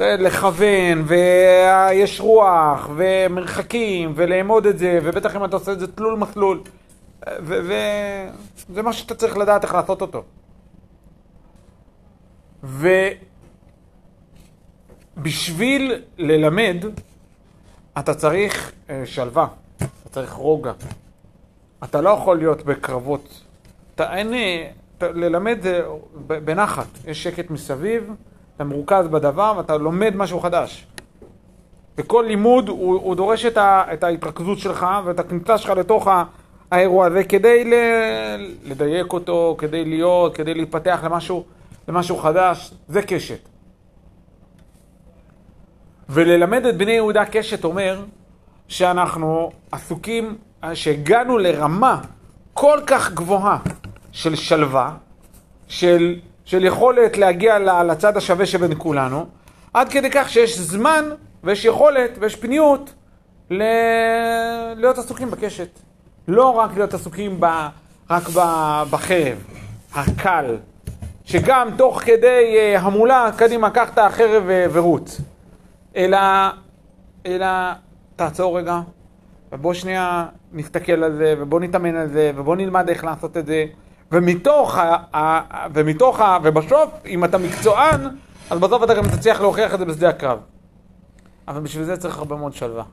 לכוון, 0.00 1.04
ויש 1.06 2.20
רוח, 2.20 2.90
ומרחקים, 2.96 4.12
ולאמוד 4.16 4.66
את 4.66 4.78
זה, 4.78 4.98
ובטח 5.02 5.36
אם 5.36 5.44
אתה 5.44 5.56
עושה 5.56 5.72
את 5.72 5.80
זה 5.80 5.86
תלול 5.86 6.16
מסלול. 6.18 6.60
וזה 7.28 8.82
מה 8.82 8.92
שאתה 8.92 9.14
צריך 9.14 9.36
לדעת 9.36 9.64
איך 9.64 9.74
לעשות 9.74 10.00
אותו. 10.00 10.22
ובשביל 15.16 16.02
ללמד, 16.18 16.84
אתה 17.98 18.14
צריך 18.14 18.72
אה, 18.90 19.02
שלווה, 19.06 19.46
אתה 19.76 20.08
צריך 20.10 20.32
רוגע. 20.32 20.72
אתה 21.84 22.00
לא 22.00 22.10
יכול 22.10 22.38
להיות 22.38 22.62
בקרבות. 22.62 23.40
אתה 23.94 24.16
אין... 24.16 24.32
אתה, 24.98 25.12
ללמד 25.12 25.58
זה 25.62 25.82
בנחת, 26.26 26.86
יש 27.06 27.22
שקט 27.22 27.50
מסביב, 27.50 28.10
אתה 28.56 28.64
מרוכז 28.64 29.08
בדבר 29.08 29.54
ואתה 29.56 29.76
לומד 29.76 30.16
משהו 30.16 30.40
חדש. 30.40 30.86
וכל 31.98 32.24
לימוד 32.28 32.68
הוא, 32.68 33.00
הוא 33.00 33.14
דורש 33.14 33.44
את, 33.44 33.56
ה, 33.56 33.84
את 33.92 34.04
ההתרכזות 34.04 34.58
שלך 34.58 34.86
ואת 35.04 35.20
הכניסה 35.20 35.58
שלך 35.58 35.70
לתוך 35.70 36.08
האירוע 36.70 37.06
הזה 37.06 37.24
כדי 37.24 37.64
ל, 37.64 37.74
לדייק 38.64 39.12
אותו, 39.12 39.56
כדי 39.58 39.84
להיות, 39.84 40.34
כדי 40.34 40.54
להתפתח 40.54 41.00
למשהו, 41.04 41.44
למשהו 41.88 42.16
חדש, 42.16 42.74
זה 42.88 43.02
קשת. 43.02 43.48
וללמד 46.08 46.66
את 46.66 46.76
בני 46.76 46.92
יהודה 46.92 47.24
קשת 47.24 47.64
אומר 47.64 48.04
שאנחנו 48.68 49.52
עסוקים, 49.72 50.36
שהגענו 50.74 51.38
לרמה 51.38 52.00
כל 52.54 52.80
כך 52.86 53.12
גבוהה 53.12 53.58
של 54.12 54.34
שלווה, 54.34 54.94
של, 55.68 56.20
של 56.44 56.64
יכולת 56.64 57.16
להגיע 57.16 57.58
לצד 57.82 58.16
השווה 58.16 58.46
שבין 58.46 58.72
כולנו, 58.78 59.26
עד 59.74 59.88
כדי 59.88 60.08
כך 60.10 60.28
שיש 60.28 60.58
זמן 60.58 61.04
ויש 61.44 61.64
יכולת 61.64 62.10
ויש 62.20 62.36
פניות 62.36 62.94
ל... 63.50 63.62
להיות 64.76 64.98
עסוקים 64.98 65.30
בקשת. 65.30 65.68
לא 66.28 66.50
רק 66.50 66.70
להיות 66.74 66.94
עסוקים 66.94 67.40
ב... 67.40 67.46
רק 68.10 68.22
ב... 68.28 68.40
בחרב, 68.90 69.44
הקל, 69.94 70.56
שגם 71.24 71.68
תוך 71.78 72.02
כדי 72.02 72.56
uh, 72.74 72.78
המולה, 72.80 73.30
קדימה, 73.36 73.70
קח 73.70 73.90
את 73.92 73.98
החרב 73.98 74.42
uh, 74.42 74.70
ורוץ. 74.72 75.20
אלא, 75.96 76.18
אלא, 77.26 77.46
תעצור 78.16 78.58
רגע, 78.58 78.80
ובוא 79.52 79.74
שנייה 79.74 80.26
נסתכל 80.52 81.04
על 81.04 81.16
זה, 81.16 81.34
ובוא 81.38 81.60
נתאמן 81.60 81.96
על 81.96 82.08
זה, 82.08 82.32
ובוא 82.36 82.56
נלמד 82.56 82.88
איך 82.88 83.04
לעשות 83.04 83.36
את 83.36 83.46
זה. 83.46 83.66
ומתוך 84.12 84.78
ה... 84.78 84.96
ה 85.16 85.40
ומתוך 85.74 86.20
ה... 86.20 86.38
ובסוף, 86.42 86.90
אם 87.06 87.24
אתה 87.24 87.38
מקצוען, 87.38 88.00
אז 88.50 88.58
בסוף 88.58 88.82
אתה 88.82 88.94
גם 88.94 89.04
תצליח 89.08 89.40
להוכיח 89.40 89.74
את 89.74 89.78
זה 89.78 89.84
בשדה 89.84 90.08
הקרב. 90.08 90.38
אבל 91.48 91.60
בשביל 91.60 91.84
זה 91.84 91.96
צריך 91.96 92.18
הרבה 92.18 92.36
מאוד 92.36 92.54
שלווה. 92.54 92.84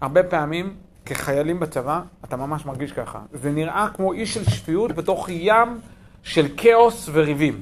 הרבה 0.00 0.22
פעמים, 0.22 0.74
כחיילים 1.06 1.60
בצבא, 1.60 2.00
אתה 2.24 2.36
ממש 2.36 2.66
מרגיש 2.66 2.92
ככה. 2.92 3.18
זה 3.32 3.50
נראה 3.50 3.86
כמו 3.94 4.12
איש 4.12 4.34
של 4.34 4.44
שפיות 4.44 4.92
בתוך 4.92 5.28
ים 5.30 5.78
של 6.22 6.46
כאוס 6.56 7.08
וריבים. 7.12 7.60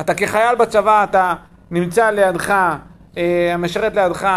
אתה 0.00 0.14
כחייל 0.14 0.54
בצבא, 0.54 1.04
אתה 1.04 1.34
נמצא 1.70 2.10
לידך, 2.10 2.54
אה, 3.16 3.54
משרת 3.58 3.94
לידך 3.94 4.28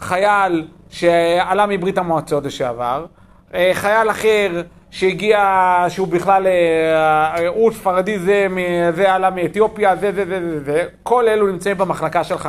חייל 0.00 0.68
שעלה 0.90 1.66
מברית 1.66 1.98
המועצות 1.98 2.44
לשעבר, 2.44 3.06
אה, 3.54 3.70
חייל 3.74 4.10
אחר 4.10 4.62
שהגיע, 4.90 5.84
שהוא 5.88 6.08
בכלל, 6.08 6.46
אה, 6.46 7.48
הוא 7.48 7.72
ספרדי, 7.72 8.18
זה, 8.18 8.46
זה 8.96 9.14
עלה 9.14 9.30
מאתיופיה, 9.30 9.96
זה, 9.96 10.12
זה, 10.12 10.24
זה, 10.26 10.40
זה, 10.40 10.64
זה, 10.64 10.84
כל 11.02 11.28
אלו 11.28 11.46
נמצאים 11.46 11.78
במחלקה 11.78 12.24
שלך. 12.24 12.48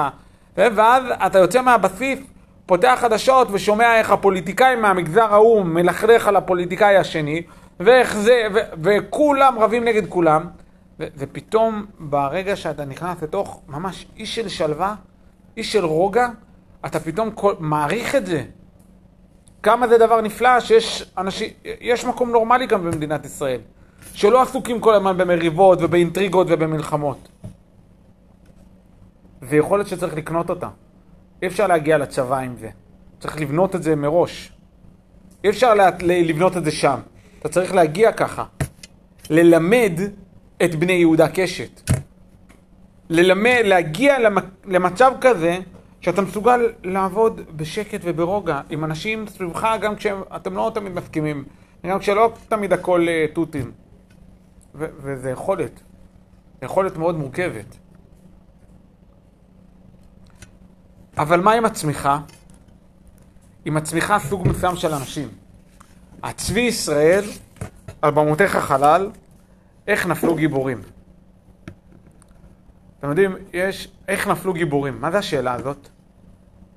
ואז 0.57 1.03
אתה 1.25 1.39
יוצא 1.39 1.61
מהבסיס, 1.61 2.19
פותח 2.67 2.97
חדשות 3.01 3.47
ושומע 3.51 3.97
איך 3.97 4.11
הפוליטיקאים 4.11 4.81
מהמגזר 4.81 5.33
ההוא 5.33 5.65
מלכלך 5.65 6.27
על 6.27 6.35
הפוליטיקאי 6.35 6.97
השני, 6.97 7.43
ואיך 7.79 8.17
זה, 8.17 8.47
ו, 8.53 8.59
וכולם 8.83 9.59
רבים 9.59 9.83
נגד 9.83 10.07
כולם, 10.09 10.45
ו, 10.99 11.05
ופתאום 11.17 11.85
ברגע 11.99 12.55
שאתה 12.55 12.85
נכנס 12.85 13.21
לתוך 13.21 13.61
ממש 13.67 14.05
איש 14.17 14.35
של 14.35 14.47
שלווה, 14.47 14.95
איש 15.57 15.73
של 15.73 15.85
רוגע, 15.85 16.27
אתה 16.85 16.99
פתאום 16.99 17.31
כל, 17.31 17.53
מעריך 17.59 18.15
את 18.15 18.25
זה. 18.25 18.43
כמה 19.63 19.87
זה 19.87 19.97
דבר 19.97 20.21
נפלא 20.21 20.59
שיש 20.59 21.11
אנשים, 21.17 21.49
יש 21.81 22.05
מקום 22.05 22.31
נורמלי 22.31 22.65
גם 22.65 22.83
במדינת 22.83 23.25
ישראל, 23.25 23.59
שלא 24.13 24.41
עסוקים 24.41 24.79
כל 24.79 24.93
הזמן 24.93 25.17
במריבות 25.17 25.79
ובאינטריגות 25.81 26.47
ובמלחמות. 26.49 27.27
זה 29.41 29.55
יכולת 29.55 29.87
שצריך 29.87 30.13
לקנות 30.15 30.49
אותה. 30.49 30.69
אי 31.41 31.47
אפשר 31.47 31.67
להגיע 31.67 31.97
לצבא 31.97 32.37
עם 32.37 32.55
זה. 32.59 32.69
צריך 33.19 33.41
לבנות 33.41 33.75
את 33.75 33.83
זה 33.83 33.95
מראש. 33.95 34.51
אי 35.43 35.49
אפשר 35.49 35.73
לה, 35.73 35.89
לבנות 36.01 36.57
את 36.57 36.65
זה 36.65 36.71
שם. 36.71 36.99
אתה 37.39 37.49
צריך 37.49 37.73
להגיע 37.73 38.11
ככה. 38.11 38.45
ללמד 39.29 39.99
את 40.63 40.75
בני 40.75 40.93
יהודה 40.93 41.27
קשת. 41.27 41.81
ללמד, 43.09 43.61
להגיע 43.63 44.17
למצב 44.65 45.11
כזה 45.21 45.57
שאתה 46.01 46.21
מסוגל 46.21 46.73
לעבוד 46.83 47.41
בשקט 47.55 47.99
וברוגע 48.03 48.61
עם 48.69 48.83
אנשים 48.83 49.27
סביבך 49.27 49.67
גם 49.81 49.95
כשאתם 49.95 50.55
לא 50.55 50.71
תמיד 50.73 50.93
מסכימים, 50.93 51.43
גם 51.85 51.99
כשלא 51.99 52.31
תמיד 52.47 52.73
הכל 52.73 53.05
uh, 53.07 53.35
תותים. 53.35 53.71
וזה 54.75 55.29
יכולת, 55.29 55.81
יכולת 56.61 56.97
מאוד 56.97 57.17
מורכבת. 57.17 57.77
אבל 61.17 61.41
מה 61.41 61.53
עם 61.53 61.65
הצמיחה? 61.65 62.19
עם 63.65 63.77
הצמיחה 63.77 64.19
סוג 64.19 64.47
מסוים 64.47 64.75
של 64.75 64.93
אנשים. 64.93 65.29
הצבי 66.23 66.59
ישראל, 66.59 67.23
על 68.01 68.11
במותיך 68.11 68.57
חלל, 68.57 69.09
איך 69.87 70.05
נפלו 70.05 70.35
גיבורים. 70.35 70.81
אתם 72.99 73.09
יודעים, 73.09 73.35
יש 73.53 73.91
איך 74.07 74.27
נפלו 74.27 74.53
גיבורים. 74.53 75.01
מה 75.01 75.11
זה 75.11 75.17
השאלה 75.17 75.53
הזאת? 75.53 75.89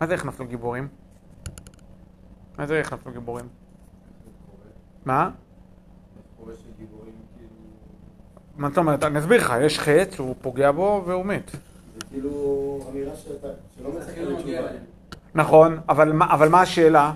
מה 0.01 0.07
זה 0.07 0.13
איך 0.13 0.25
נפלו 0.25 0.47
גיבורים? 0.47 0.89
מה 2.59 2.67
זה 2.67 2.79
איך 2.79 2.93
נפלו 2.93 3.13
גיבורים? 3.13 3.49
מה? 5.05 5.31
מה 8.57 8.69
זאת 8.69 8.79
אומרת? 8.79 9.05
אני 9.05 9.19
אסביר 9.19 9.41
לך, 9.41 9.55
יש 9.61 9.79
חטא 9.79 10.15
שהוא 10.15 10.37
פוגע 10.43 10.73
בו 10.73 11.03
והוא 11.07 11.27
מת. 11.27 11.51
כאילו 12.11 12.81
אמירה 12.91 13.13
שלא 13.17 13.91
מצפה 13.91 14.21
לתשובה. 14.21 14.69
נכון, 15.35 15.79
אבל 15.89 16.49
מה 16.49 16.61
השאלה? 16.61 17.13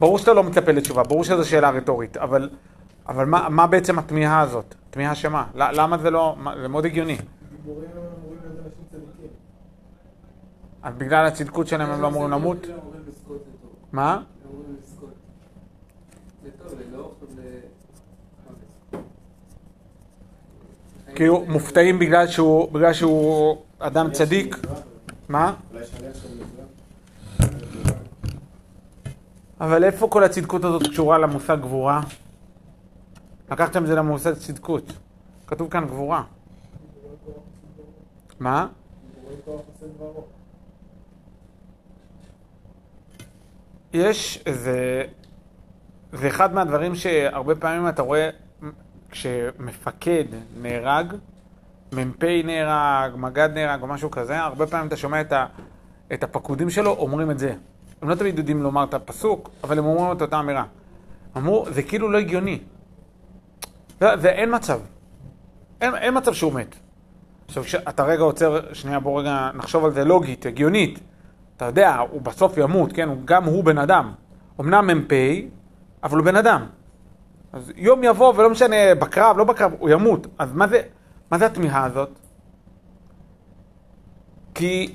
ברור 0.00 0.18
שאתה 0.18 0.32
לא 0.32 0.42
מצפה 0.42 0.72
לתשובה, 0.72 1.02
ברור 1.02 1.24
שזו 1.24 1.48
שאלה 1.48 1.70
רטורית, 1.70 2.16
אבל 2.16 3.26
מה 3.26 3.66
בעצם 3.66 3.98
התמיהה 3.98 4.40
הזאת? 4.40 4.74
תמיהה 4.90 5.14
שמה? 5.14 5.44
למה 5.54 5.98
זה 5.98 6.10
לא... 6.10 6.36
זה 6.62 6.68
מאוד 6.68 6.84
הגיוני. 6.84 7.16
אז 10.82 10.94
בגלל 10.98 11.26
הצדקות 11.26 11.66
שלהם 11.66 11.90
הם 11.90 12.02
לא 12.02 12.06
אמורים 12.08 12.30
למות? 12.30 12.66
מה? 13.92 14.22
כאילו 21.14 21.44
מופתעים 21.48 21.98
בגלל 21.98 22.26
שהוא, 22.26 22.72
בגלל 22.72 22.92
שהוא 22.92 23.56
אדם 23.82 24.10
צדיק? 24.12 24.56
מה? 25.28 25.54
אבל 29.60 29.84
איפה 29.84 30.08
כל 30.08 30.24
הצדקות 30.24 30.64
הזאת 30.64 30.82
קשורה 30.82 31.18
למושג 31.18 31.56
גבורה? 31.60 32.00
לקחתם 33.50 33.82
את 33.82 33.88
זה 33.88 33.94
למושג 33.94 34.34
צדקות. 34.34 34.92
כתוב 35.46 35.70
כאן 35.70 35.84
גבורה. 35.86 36.22
מה? 38.40 38.68
יש 43.92 44.42
איזה... 44.46 45.04
זה 46.12 46.28
אחד 46.28 46.54
מהדברים 46.54 46.94
שהרבה 46.94 47.54
פעמים 47.54 47.88
אתה 47.88 48.02
רואה 48.02 48.30
כשמפקד 49.10 50.24
נהרג, 50.60 51.14
מ"פ 51.92 52.24
נהרג, 52.44 53.12
מג"ד 53.16 53.50
נהרג 53.54 53.82
או 53.82 53.86
משהו 53.86 54.10
כזה, 54.10 54.40
הרבה 54.40 54.66
פעמים 54.66 54.86
אתה 54.88 54.96
שומע 54.96 55.20
את, 55.20 55.32
ה, 55.32 55.46
את 56.12 56.24
הפקודים 56.24 56.70
שלו 56.70 56.90
אומרים 56.90 57.30
את 57.30 57.38
זה. 57.38 57.54
הם 58.02 58.08
לא 58.08 58.14
תמיד 58.14 58.38
יודעים 58.38 58.62
לומר 58.62 58.84
את 58.84 58.94
הפסוק, 58.94 59.50
אבל 59.64 59.78
הם 59.78 59.84
אומרים 59.84 60.16
את 60.16 60.22
אותה 60.22 60.40
אמירה. 60.40 60.64
אמרו, 61.36 61.66
זה 61.70 61.82
כאילו 61.82 62.10
לא 62.10 62.18
הגיוני. 62.18 62.58
זה, 64.00 64.06
זה 64.16 64.28
אין 64.28 64.54
מצב. 64.54 64.80
אין, 65.80 65.94
אין 65.94 66.16
מצב 66.16 66.32
שהוא 66.32 66.52
מת. 66.52 66.76
עכשיו, 67.46 67.64
כשאתה 67.64 68.04
רגע 68.04 68.22
עוצר, 68.22 68.60
שנייה 68.72 69.00
בוא 69.00 69.20
רגע 69.20 69.50
נחשוב 69.54 69.84
על 69.84 69.92
זה 69.92 70.04
לוגית, 70.04 70.46
הגיונית. 70.46 71.00
אתה 71.56 71.64
יודע, 71.64 71.96
הוא 71.96 72.20
בסוף 72.20 72.56
ימות, 72.56 72.92
כן? 72.92 73.08
גם 73.24 73.44
הוא 73.44 73.64
בן 73.64 73.78
אדם. 73.78 74.12
אמנם 74.60 74.86
מ"פ, 74.86 75.12
אבל 76.02 76.18
הוא 76.18 76.24
בן 76.24 76.36
אדם. 76.36 76.66
אז 77.52 77.72
יום 77.76 78.04
יבוא, 78.04 78.32
ולא 78.36 78.50
משנה, 78.50 78.94
בקרב, 78.98 79.38
לא 79.38 79.44
בקרב, 79.44 79.72
הוא 79.78 79.90
ימות. 79.90 80.26
אז 80.38 80.52
מה 80.52 80.66
זה, 80.66 80.82
מה 81.32 81.38
זה 81.38 81.46
התמיהה 81.46 81.84
הזאת? 81.84 82.08
כי 84.54 84.94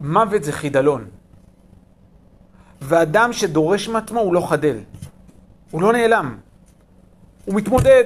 מוות 0.00 0.44
זה 0.44 0.52
חידלון. 0.52 1.04
ואדם 2.80 3.32
שדורש 3.32 3.88
מעצמו 3.88 4.20
הוא 4.20 4.34
לא 4.34 4.46
חדל. 4.50 4.76
הוא 5.70 5.82
לא 5.82 5.92
נעלם. 5.92 6.36
הוא 7.44 7.54
מתמודד, 7.54 8.04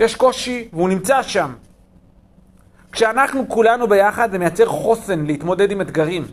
יש 0.00 0.14
קושי, 0.14 0.68
והוא 0.72 0.88
נמצא 0.88 1.22
שם. 1.22 1.54
כשאנחנו 2.92 3.48
כולנו 3.48 3.88
ביחד 3.88 4.30
זה 4.30 4.38
מייצר 4.38 4.66
חוסן 4.66 5.26
להתמודד 5.26 5.70
עם 5.70 5.80
אתגרים. 5.80 6.26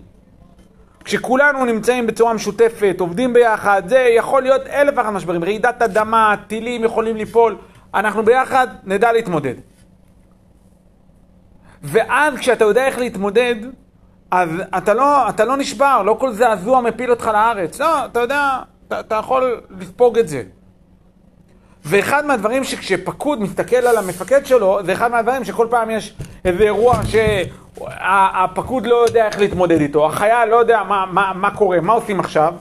כשכולנו 1.04 1.66
נמצאים 1.66 2.08
בצורה 2.08 2.34
משותפת, 2.34 2.96
עובדים 3.00 3.34
ביחד, 3.34 3.84
זה 3.88 4.00
יכול 4.00 4.42
להיות 4.42 4.68
אלף 4.68 4.94
ואחת 4.98 5.14
משברים, 5.14 5.44
רעידת 5.44 5.82
אדמה, 5.82 6.36
טילים 6.48 6.84
יכולים 6.84 7.16
ליפול, 7.16 7.58
אנחנו 7.94 8.26
ביחד 8.26 8.68
נדע 8.84 9.12
להתמודד. 9.12 9.69
ואז 11.84 12.34
כשאתה 12.38 12.66
יודע 12.66 12.86
איך 12.86 13.00
להתמודד, 13.00 13.56
אז 14.32 14.50
אתה 14.78 14.94
לא, 14.94 15.30
אתה 15.30 15.46
לא 15.46 15.58
נשבר, 15.58 16.04
לא 16.04 16.18
כל 16.20 16.32
זעזוע 16.32 16.82
מפיל 16.82 17.10
אותך 17.10 17.30
לארץ. 17.34 17.80
לא, 17.80 18.06
אתה 18.06 18.20
יודע, 18.20 18.60
אתה, 18.88 19.00
אתה 19.00 19.16
יכול 19.16 19.62
לספוג 19.80 20.18
את 20.18 20.28
זה. 20.28 20.44
ואחד 21.86 22.26
מהדברים 22.26 22.64
שכשפקוד 22.64 23.42
מסתכל 23.42 23.76
על 23.76 23.98
המפקד 23.98 24.46
שלו, 24.46 24.80
זה 24.86 24.94
אחד 24.94 25.12
מהדברים 25.12 25.46
שכל 25.46 25.68
פעם 25.70 25.90
יש 25.90 26.16
איזה 26.46 26.64
אירוע 26.64 27.00
שהפקוד 27.06 28.86
לא 28.86 28.96
יודע 28.96 29.26
איך 29.26 29.40
להתמודד 29.40 29.82
איתו, 29.82 30.06
החייל 30.06 30.50
לא 30.50 30.56
יודע 30.56 30.84
מה, 30.84 31.06
מה, 31.12 31.32
מה 31.36 31.56
קורה, 31.56 31.82
מה 31.82 31.94
עושים 31.94 32.20
עכשיו, 32.20 32.54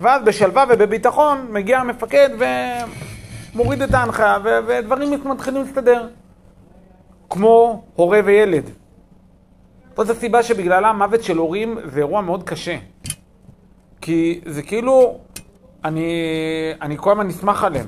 ואז 0.00 0.22
בשלווה 0.22 0.64
ובביטחון 0.68 1.46
מגיע 1.50 1.78
המפקד 1.78 2.28
ומוריד 3.54 3.82
את 3.82 3.94
ההנחיה 3.94 4.38
ודברים 4.66 5.20
מתחילים 5.24 5.62
להסתדר. 5.62 6.06
כמו 7.30 7.82
הורה 7.94 8.20
וילד. 8.24 8.70
זאת 9.96 10.10
הסיבה 10.10 10.42
שבגללה 10.42 10.92
מוות 10.92 11.22
של 11.22 11.36
הורים 11.36 11.78
זה 11.84 11.98
אירוע 11.98 12.20
מאוד 12.20 12.42
קשה. 12.42 12.76
כי 14.00 14.40
זה 14.46 14.62
כאילו, 14.62 15.18
אני, 15.84 16.12
אני 16.82 16.96
כל 16.98 17.10
הזמן 17.10 17.26
נסמך 17.26 17.64
עליהם. 17.64 17.86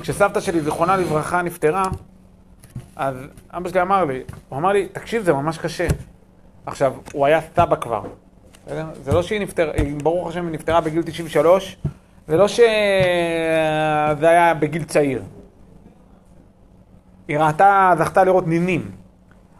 כשסבתא 0.00 0.40
שלי, 0.40 0.60
זיכרונה 0.60 0.96
לברכה, 0.96 1.42
נפטרה, 1.42 1.84
אז 2.96 3.16
אבא 3.50 3.68
שלי 3.68 3.82
אמר 3.82 4.04
לי, 4.04 4.22
הוא 4.48 4.58
אמר 4.58 4.72
לי, 4.72 4.88
תקשיב, 4.88 5.22
זה 5.22 5.32
ממש 5.32 5.58
קשה. 5.58 5.86
עכשיו, 6.66 6.94
הוא 7.12 7.26
היה 7.26 7.40
סבא 7.56 7.76
כבר. 7.76 8.02
זה 9.02 9.12
לא 9.12 9.22
שהיא 9.22 9.40
נפטרה, 9.40 9.72
ברוך 10.02 10.28
השם 10.28 10.46
היא 10.46 10.52
נפטרה 10.52 10.80
בגיל 10.80 11.02
93, 11.02 11.76
זה 12.28 12.36
לא 12.36 12.48
שזה 12.48 12.64
היה 14.20 14.54
בגיל 14.54 14.84
צעיר. 14.84 15.22
היא 17.28 17.38
ראתה, 17.38 17.94
זכתה 17.98 18.24
לראות 18.24 18.46
נינים. 18.46 18.90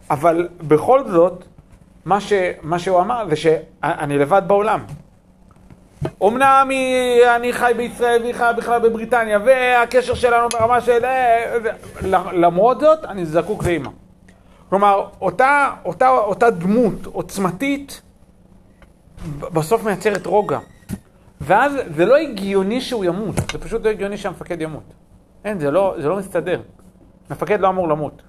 אבל 0.09 0.47
בכל 0.67 1.09
זאת, 1.11 1.45
מה, 2.05 2.21
ש, 2.21 2.33
מה 2.61 2.79
שהוא 2.79 3.01
אמר 3.01 3.25
זה 3.29 3.35
שאני 3.35 4.17
לבד 4.17 4.41
בעולם. 4.47 4.79
אמנם 6.23 6.69
אני 7.35 7.53
חי 7.53 7.71
בישראל 7.77 8.21
והיא 8.21 8.33
חיה 8.33 8.53
בכלל 8.53 8.89
בבריטניה, 8.89 9.39
והקשר 9.45 10.13
שלנו 10.13 10.49
ברמה 10.49 10.81
של... 10.81 11.05
אה, 11.05 11.57
למרות 12.31 12.79
זאת, 12.79 13.05
אני 13.05 13.25
זקוק 13.25 13.63
לאימא. 13.63 13.89
כלומר, 14.69 15.07
אותה, 15.21 15.69
אותה, 15.85 16.09
אותה 16.09 16.49
דמות 16.49 17.05
עוצמתית 17.05 18.01
בסוף 19.39 19.83
מייצרת 19.83 20.25
רוגע. 20.25 20.59
ואז 21.41 21.73
זה 21.95 22.05
לא 22.05 22.15
הגיוני 22.15 22.81
שהוא 22.81 23.05
ימות, 23.05 23.35
זה 23.51 23.57
פשוט 23.57 23.85
לא 23.85 23.89
הגיוני 23.89 24.17
שהמפקד 24.17 24.61
ימות. 24.61 24.83
אין, 25.45 25.59
זה 25.59 25.71
לא, 25.71 25.95
זה 26.01 26.07
לא 26.07 26.17
מסתדר. 26.17 26.61
מפקד 27.29 27.59
לא 27.59 27.69
אמור 27.69 27.87
למות. 27.87 28.21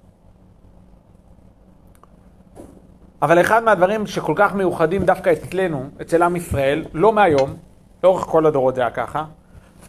אבל 3.23 3.41
אחד 3.41 3.63
מהדברים 3.65 4.07
שכל 4.07 4.33
כך 4.37 4.55
מיוחדים 4.55 5.05
דווקא 5.05 5.33
אצלנו, 5.33 5.91
אצל 6.03 6.23
עם 6.23 6.37
ישראל, 6.37 6.85
לא 6.93 7.13
מהיום, 7.13 7.57
לאורך 8.05 8.23
כל 8.23 8.47
הדורות 8.47 8.75
זה 8.75 8.81
היה 8.81 8.91
ככה, 8.91 9.25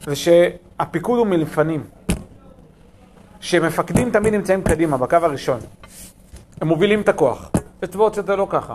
זה 0.02 0.16
שהפיקוד 0.16 1.20
הוא 1.20 1.28
מלפנים. 1.28 1.84
שמפקדים 3.40 4.12
תמיד 4.12 4.34
נמצאים 4.34 4.62
קדימה, 4.62 4.98
בקו 4.98 5.16
הראשון. 5.16 5.60
הם 6.62 6.68
מובילים 6.68 7.02
את 7.02 7.10
הכוח. 7.10 7.52
בצבאות 7.82 8.18
זה 8.28 8.36
לא 8.36 8.48
ככה. 8.50 8.74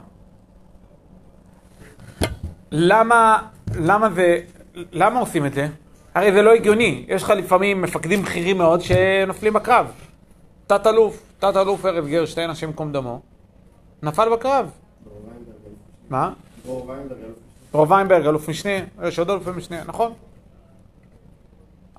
למה, 2.70 3.38
למה 3.74 4.10
זה, 4.10 4.40
למה 4.74 5.20
עושים 5.20 5.46
את 5.46 5.54
זה? 5.54 5.68
הרי 6.14 6.32
זה 6.32 6.42
לא 6.42 6.52
הגיוני. 6.52 7.04
יש 7.08 7.22
לך 7.22 7.30
לפעמים 7.30 7.82
מפקדים 7.82 8.22
בכירים 8.22 8.58
מאוד 8.58 8.80
שנופלים 8.80 9.52
בקרב. 9.52 9.86
תת-אלוף, 10.70 11.22
תת-אלוף 11.38 11.86
ארז 11.86 12.06
גרשטיין, 12.06 12.50
השם 12.50 12.68
ייקום 12.68 12.92
דמו, 12.92 13.20
נפל 14.02 14.28
בקרב. 14.32 14.70
מה? 16.10 16.32
דרור 17.72 17.90
ויינברג, 17.90 18.26
אלוף 18.26 18.48
משנה, 18.48 18.70
יש 19.02 19.18
עוד 19.18 19.30
אלופי 19.30 19.50
משנה, 19.50 19.84
נכון. 19.86 20.12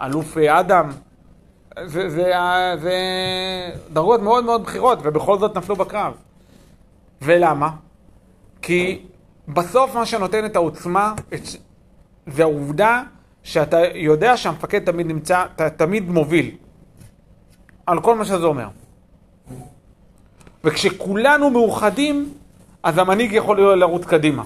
אלוף 0.02 0.38
אה, 0.38 0.60
אדם, 0.60 0.90
זה, 1.86 2.10
זה, 2.10 2.32
דרגות 3.94 4.22
מאוד 4.22 4.44
מאוד 4.44 4.64
בכירות, 4.64 5.00
ובכל 5.04 5.40
זאת 5.40 5.58
נפלו 5.58 5.76
בקרב. 5.76 6.14
ולמה? 7.22 7.70
כי 8.62 9.06
בסוף 9.48 9.96
מה 9.96 10.06
שנותן 10.06 10.46
את 10.46 10.56
העוצמה 10.56 11.14
זה 12.28 12.44
העובדה 12.44 13.04
שאתה 13.44 13.80
יודע 13.96 14.38
שהמפקד 14.38 14.86
תמיד 14.86 15.08
נמצא, 15.08 15.46
אתה 15.56 15.70
תמיד 15.70 16.10
מוביל. 16.10 16.56
על 17.86 18.00
כל 18.00 18.16
מה 18.16 18.26
שזה 18.26 18.46
אומר. 18.46 18.68
וכשכולנו 20.64 21.50
מאוחדים, 21.50 22.34
אז 22.84 22.98
המנהיג 22.98 23.34
יכול 23.34 23.76
לרוץ 23.76 24.06
קדימה. 24.06 24.44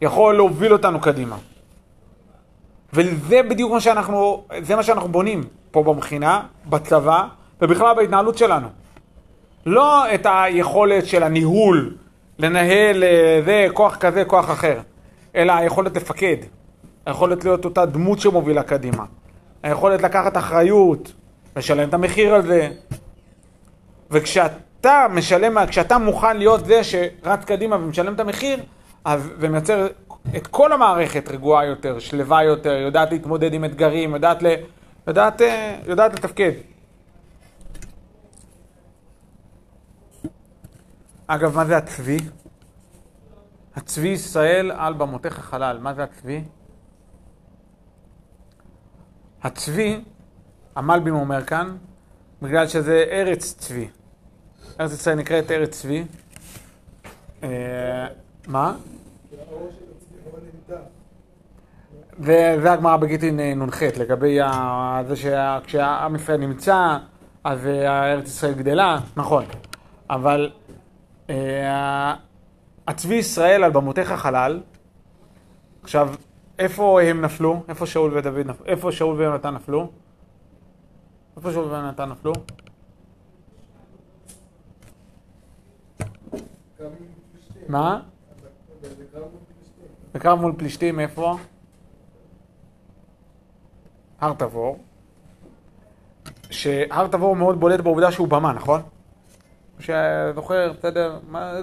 יכול 0.00 0.36
להוביל 0.36 0.72
אותנו 0.72 1.00
קדימה. 1.00 1.36
וזה 2.92 3.42
בדיוק 3.42 3.72
מה 3.72 3.80
שאנחנו, 3.80 4.44
זה 4.62 4.76
מה 4.76 4.82
שאנחנו 4.82 5.08
בונים 5.08 5.44
פה 5.70 5.82
במכינה, 5.82 6.42
בצבא, 6.66 7.26
ובכלל 7.62 7.94
בהתנהלות 7.94 8.38
שלנו. 8.38 8.68
לא 9.66 10.14
את 10.14 10.26
היכולת 10.30 11.06
של 11.06 11.22
הניהול, 11.22 11.94
לנהל 12.38 13.04
אה, 13.04 13.40
זה, 13.44 13.66
כוח 13.74 13.96
כזה, 13.96 14.24
כוח 14.24 14.50
אחר, 14.50 14.80
אלא 15.34 15.52
היכולת 15.52 15.96
לפקד, 15.96 16.36
היכולת 17.06 17.44
להיות 17.44 17.64
אותה 17.64 17.86
דמות 17.86 18.20
שמובילה 18.20 18.62
קדימה, 18.62 19.04
היכולת 19.62 20.02
לקחת 20.02 20.36
אחריות, 20.36 21.12
לשלם 21.56 21.88
את 21.88 21.94
המחיר 21.94 22.34
על 22.34 22.42
זה. 22.42 22.70
וכשאתה 24.10 25.06
משלם, 25.10 25.66
כשאתה 25.66 25.98
מוכן 25.98 26.36
להיות 26.36 26.64
זה 26.66 26.84
שרץ 26.84 27.44
קדימה 27.44 27.76
ומשלם 27.76 28.14
את 28.14 28.20
המחיר, 28.20 28.62
אז 29.04 29.30
זה 29.40 29.48
מייצר 29.48 29.86
את 30.36 30.46
כל 30.46 30.72
המערכת 30.72 31.28
רגועה 31.28 31.66
יותר, 31.66 31.98
שלווה 31.98 32.42
יותר, 32.42 32.72
יודעת 32.72 33.12
להתמודד 33.12 33.54
עם 33.54 33.64
אתגרים, 33.64 34.14
יודעת, 34.14 34.42
ל... 34.42 34.46
יודעת, 35.06 35.42
אה, 35.42 35.78
יודעת 35.86 36.12
לתפקד. 36.14 36.52
אגב, 41.26 41.56
מה 41.56 41.64
זה 41.64 41.76
הצבי? 41.76 42.18
הצבי 43.76 44.08
ישראל 44.08 44.70
על 44.70 44.92
במותיך 44.92 45.34
חלל. 45.34 45.78
מה 45.80 45.94
זה 45.94 46.02
הצבי? 46.02 46.42
הצבי, 49.42 50.00
המלבים 50.76 51.14
אומר 51.14 51.44
כאן, 51.44 51.76
בגלל 52.42 52.68
שזה 52.68 53.04
ארץ 53.10 53.54
צבי. 53.58 53.88
ארץ 54.80 54.92
ישראל 54.92 55.16
נקראת 55.16 55.50
ארץ 55.50 55.70
צבי. 55.80 56.04
אה, 57.42 58.06
מה? 58.46 58.74
וזה 62.18 62.72
הגמרא 62.72 62.96
בגיטין 62.96 63.40
נ"ח, 63.40 63.82
לגבי 63.82 64.38
זה 65.08 65.16
שכשעם 65.16 66.16
ישראל 66.16 66.40
נמצא, 66.40 66.96
אז 67.44 67.66
אה, 67.66 68.12
ארץ 68.12 68.28
ישראל 68.28 68.54
גדלה, 68.54 68.98
נכון. 69.16 69.44
אבל 70.10 70.50
אה, 71.30 72.14
הצבי 72.86 73.14
ישראל 73.14 73.64
על 73.64 73.70
במותיך 73.70 74.12
חלל, 74.12 74.60
עכשיו, 75.82 76.14
איפה 76.58 77.02
הם 77.02 77.20
נפלו? 77.20 77.62
איפה 77.68 77.86
שאול 77.86 78.18
ודוד 78.18 78.46
נפלו? 78.46 78.66
איפה 78.66 78.92
שאול 78.92 79.16
ויונתן 79.16 79.54
נפלו? 79.54 79.90
איפה 81.40 81.52
שאול 81.52 81.64
ויונתן 81.64 82.08
נפלו? 82.08 82.32
מה? 87.68 88.00
בקרב 90.14 90.40
מול 90.40 90.54
פלישתים, 90.58 91.00
איפה? 91.00 91.36
הר 94.20 94.32
תבור. 94.32 94.78
שהר 96.50 97.06
תבור 97.06 97.36
מאוד 97.36 97.60
בולט 97.60 97.80
בעובדה 97.80 98.12
שהוא 98.12 98.28
במה, 98.28 98.52
נכון? 98.52 98.82
שזוכר, 99.78 100.72
בסדר, 100.78 101.18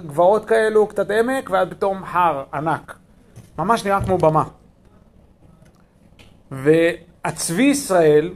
גבעות 0.06 0.44
כאלו, 0.44 0.86
קצת 0.86 1.10
עמק, 1.10 1.50
ואז 1.50 1.68
פתאום 1.68 2.04
הר 2.04 2.44
ענק. 2.54 2.98
ממש 3.58 3.84
נראה 3.84 4.04
כמו 4.04 4.18
במה. 4.18 4.44
והצבי 6.50 7.62
ישראל, 7.62 8.34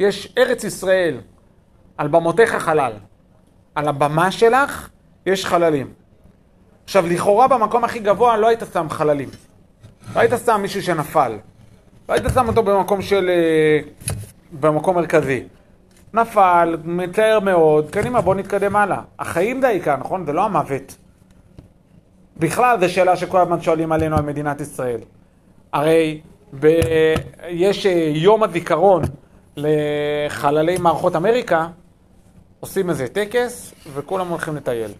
יש 0.00 0.32
ארץ 0.38 0.64
ישראל, 0.64 1.20
על 1.98 2.08
במותיך 2.08 2.54
חלל. 2.54 2.92
על 3.74 3.88
הבמה 3.88 4.30
שלך 4.30 4.88
יש 5.26 5.46
חללים. 5.46 5.92
עכשיו, 6.84 7.06
לכאורה 7.06 7.48
במקום 7.48 7.84
הכי 7.84 7.98
גבוה 7.98 8.36
לא 8.36 8.48
היית 8.48 8.62
שם 8.72 8.86
חללים. 8.90 9.28
לא 10.14 10.20
היית 10.20 10.32
שם 10.46 10.60
מישהו 10.62 10.82
שנפל. 10.82 11.32
לא 12.08 12.14
היית 12.14 12.24
שם 12.34 12.48
אותו 12.48 12.62
במקום 12.62 13.02
של... 13.02 13.28
אה, 13.28 13.80
במקום 14.60 14.96
מרכזי. 14.96 15.44
נפל, 16.14 16.76
מצער 16.84 17.40
מאוד, 17.40 17.90
קדימה 17.90 18.20
בוא 18.20 18.34
נתקדם 18.34 18.76
הלאה. 18.76 19.00
החיים 19.18 19.64
העיקר, 19.64 19.96
נכון? 19.96 20.26
זה 20.26 20.32
לא 20.32 20.44
המוות. 20.44 20.96
בכלל, 22.36 22.80
זו 22.80 22.92
שאלה 22.92 23.16
שכל 23.16 23.40
הזמן 23.40 23.60
שואלים 23.60 23.92
עלינו 23.92 24.16
על 24.16 24.22
מדינת 24.22 24.60
ישראל. 24.60 25.00
הרי 25.72 26.20
ב... 26.60 26.66
יש 27.48 27.86
אה, 27.86 28.10
יום 28.14 28.42
הזיכרון 28.42 29.02
לחללי 29.56 30.78
מערכות 30.78 31.16
אמריקה, 31.16 31.66
עושים 32.60 32.90
איזה 32.90 33.08
טקס 33.08 33.74
וכולם 33.94 34.28
הולכים 34.28 34.56
לטייל. 34.56 34.90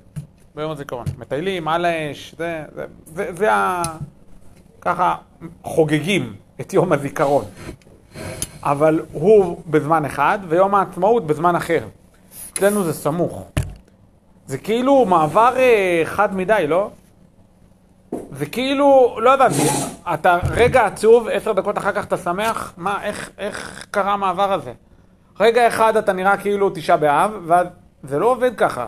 ביום 0.55 0.71
הזיכרון. 0.71 1.05
מטיילים, 1.19 1.69
על 1.69 1.85
האש, 1.85 2.35
זה, 2.39 2.63
זה, 2.75 2.85
זה, 3.05 3.33
זה 3.33 3.53
ה... 3.53 3.83
ככה 4.81 5.15
חוגגים 5.63 6.37
את 6.61 6.73
יום 6.73 6.93
הזיכרון. 6.93 7.45
אבל 8.63 9.03
הוא 9.13 9.63
בזמן 9.67 10.05
אחד, 10.05 10.39
ויום 10.49 10.75
העצמאות 10.75 11.27
בזמן 11.27 11.57
אחר. 11.57 11.85
אצלנו 12.53 12.85
זה 12.85 12.93
סמוך. 12.93 13.45
זה 14.47 14.59
כאילו 14.59 15.05
מעבר 15.05 15.57
אה, 15.57 16.03
חד 16.05 16.37
מדי, 16.37 16.65
לא? 16.69 16.91
זה 18.31 18.47
כאילו, 18.47 19.19
לא 19.21 19.35
הבנתי, 19.35 19.63
אתה 20.15 20.39
רגע 20.51 20.87
עצוב, 20.87 21.29
עשר 21.29 21.53
דקות 21.53 21.79
אחר 21.79 21.93
כך 21.93 22.05
אתה 22.05 22.17
שמח? 22.17 22.73
מה, 22.77 23.03
איך, 23.03 23.31
איך 23.39 23.87
קרה 23.91 24.13
המעבר 24.13 24.53
הזה? 24.53 24.73
רגע 25.41 25.69
אחד 25.69 25.97
אתה 25.97 26.13
נראה 26.13 26.37
כאילו 26.37 26.71
תשעה 26.75 26.97
באב, 26.97 27.51
וזה 28.05 28.19
לא 28.19 28.27
עובד 28.27 28.57
ככה. 28.57 28.87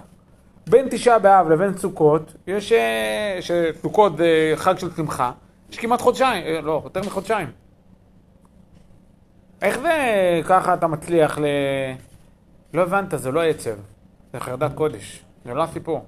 בין 0.66 0.88
תשעה 0.90 1.18
באב 1.18 1.48
לבין 1.48 1.76
סוכות, 1.76 2.34
יש... 2.46 2.72
אה, 2.72 3.38
שסוכות 3.40 4.16
זה 4.16 4.52
חג 4.56 4.78
של 4.78 4.90
שמחה, 4.96 5.32
יש 5.70 5.78
כמעט 5.78 6.00
חודשיים, 6.00 6.44
אה, 6.46 6.60
לא, 6.60 6.80
יותר 6.84 7.00
מחודשיים. 7.00 7.48
איך 9.62 9.78
זה 9.78 9.94
ככה 10.44 10.74
אתה 10.74 10.86
מצליח 10.86 11.38
ל... 11.38 11.44
לא 12.74 12.82
הבנת, 12.82 13.14
זה 13.16 13.30
לא 13.30 13.42
עצב, 13.42 13.74
זה 14.32 14.40
חרדת 14.40 14.74
קודש, 14.74 15.24
זה 15.44 15.54
לא 15.54 15.62
הסיפור. 15.62 16.04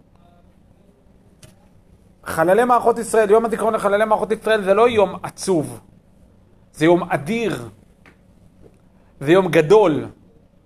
חללי 2.25 2.65
מערכות 2.65 2.99
ישראל, 2.99 3.31
יום 3.31 3.45
הזיכרון 3.45 3.75
לחללי 3.75 4.05
מערכות 4.05 4.33
ישראל 4.33 4.63
זה 4.63 4.75
לא 4.75 4.89
יום 4.89 5.15
עצוב. 5.23 5.81
זה 6.73 6.85
יום 6.85 7.03
אדיר, 7.03 7.69
זה 9.21 9.33
יום 9.33 9.49
גדול, 9.49 10.05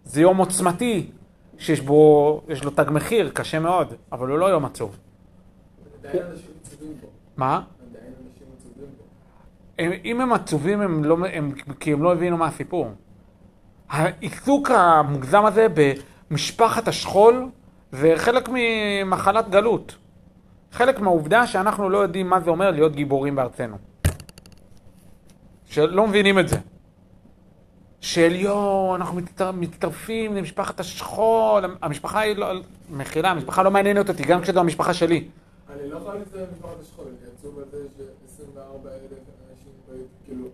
זה 0.05 0.21
יום 0.21 0.37
עוצמתי, 0.37 1.11
שיש 1.59 1.81
בו, 1.81 2.41
יש 2.49 2.65
לו 2.65 2.71
תג 2.71 2.85
מחיר, 2.91 3.31
קשה 3.35 3.59
מאוד, 3.59 3.95
אבל 4.13 4.29
הוא 4.29 4.39
לא 4.39 4.47
יום 4.47 4.65
עצוב. 4.65 4.97
עדיין 6.05 6.23
אנשים 6.23 6.51
עצובים 6.63 6.93
בו. 7.01 7.07
מה? 7.37 7.55
עדיין 7.91 8.13
אנשים 8.25 8.47
עצובים 8.59 8.87
בו. 8.99 9.05
הם, 9.79 9.93
אם 10.05 10.21
הם 10.21 10.33
עצובים, 10.33 10.81
הם 10.81 11.05
לא, 11.05 11.17
הם, 11.33 11.53
כי 11.81 11.93
הם 11.93 12.03
לא 12.03 12.13
הבינו 12.13 12.37
מה 12.37 12.47
הסיפור. 12.47 12.91
העיסוק 13.89 14.71
המוגזם 14.71 15.45
הזה 15.45 15.67
במשפחת 16.31 16.89
השכול 16.89 17.49
זה 17.93 18.13
חלק 18.17 18.49
ממחלת 18.53 19.49
גלות. 19.49 19.97
חלק 20.75 21.01
מהעובדה 21.01 21.47
שאנחנו 21.47 21.91
לא 21.91 21.99
יודעים 21.99 22.29
מה 22.31 22.41
זה 22.41 22.51
אומר 22.51 22.71
להיות 22.71 22.95
גיבורים 22.95 23.37
בארצנו. 23.37 23.77
שלא 25.67 26.07
מבינים 26.07 26.39
את 26.39 26.49
זה. 26.49 26.57
של 28.01 28.33
יואו, 28.35 28.97
אנחנו 28.97 29.17
מצטר, 29.17 29.53
מצטרפים 29.53 30.37
למשפחת 30.37 30.81
השכול, 30.81 31.65
המשפחה 31.83 32.21
היא 32.21 32.37
לא, 32.37 32.47
מחילה, 32.91 33.31
המשפחה 33.31 33.63
לא 33.63 33.71
מעניינת 33.71 34.09
אותי, 34.09 34.23
גם 34.23 34.41
כשזו 34.41 34.61
המשפחה 34.61 34.95
שלי. 34.95 35.29
אני 35.73 35.91
לא 35.91 35.97
יכול 35.97 36.15
להצטרף 36.15 36.49
למשפחת 36.53 36.81
השכול, 36.83 37.05
כי 37.21 37.31
עצוב 37.39 37.59
על 37.59 37.65
זה 37.73 37.79
ש-24 37.97 38.89
אלף 38.89 39.19
אנשים 39.51 39.99
כאילו, 40.25 40.45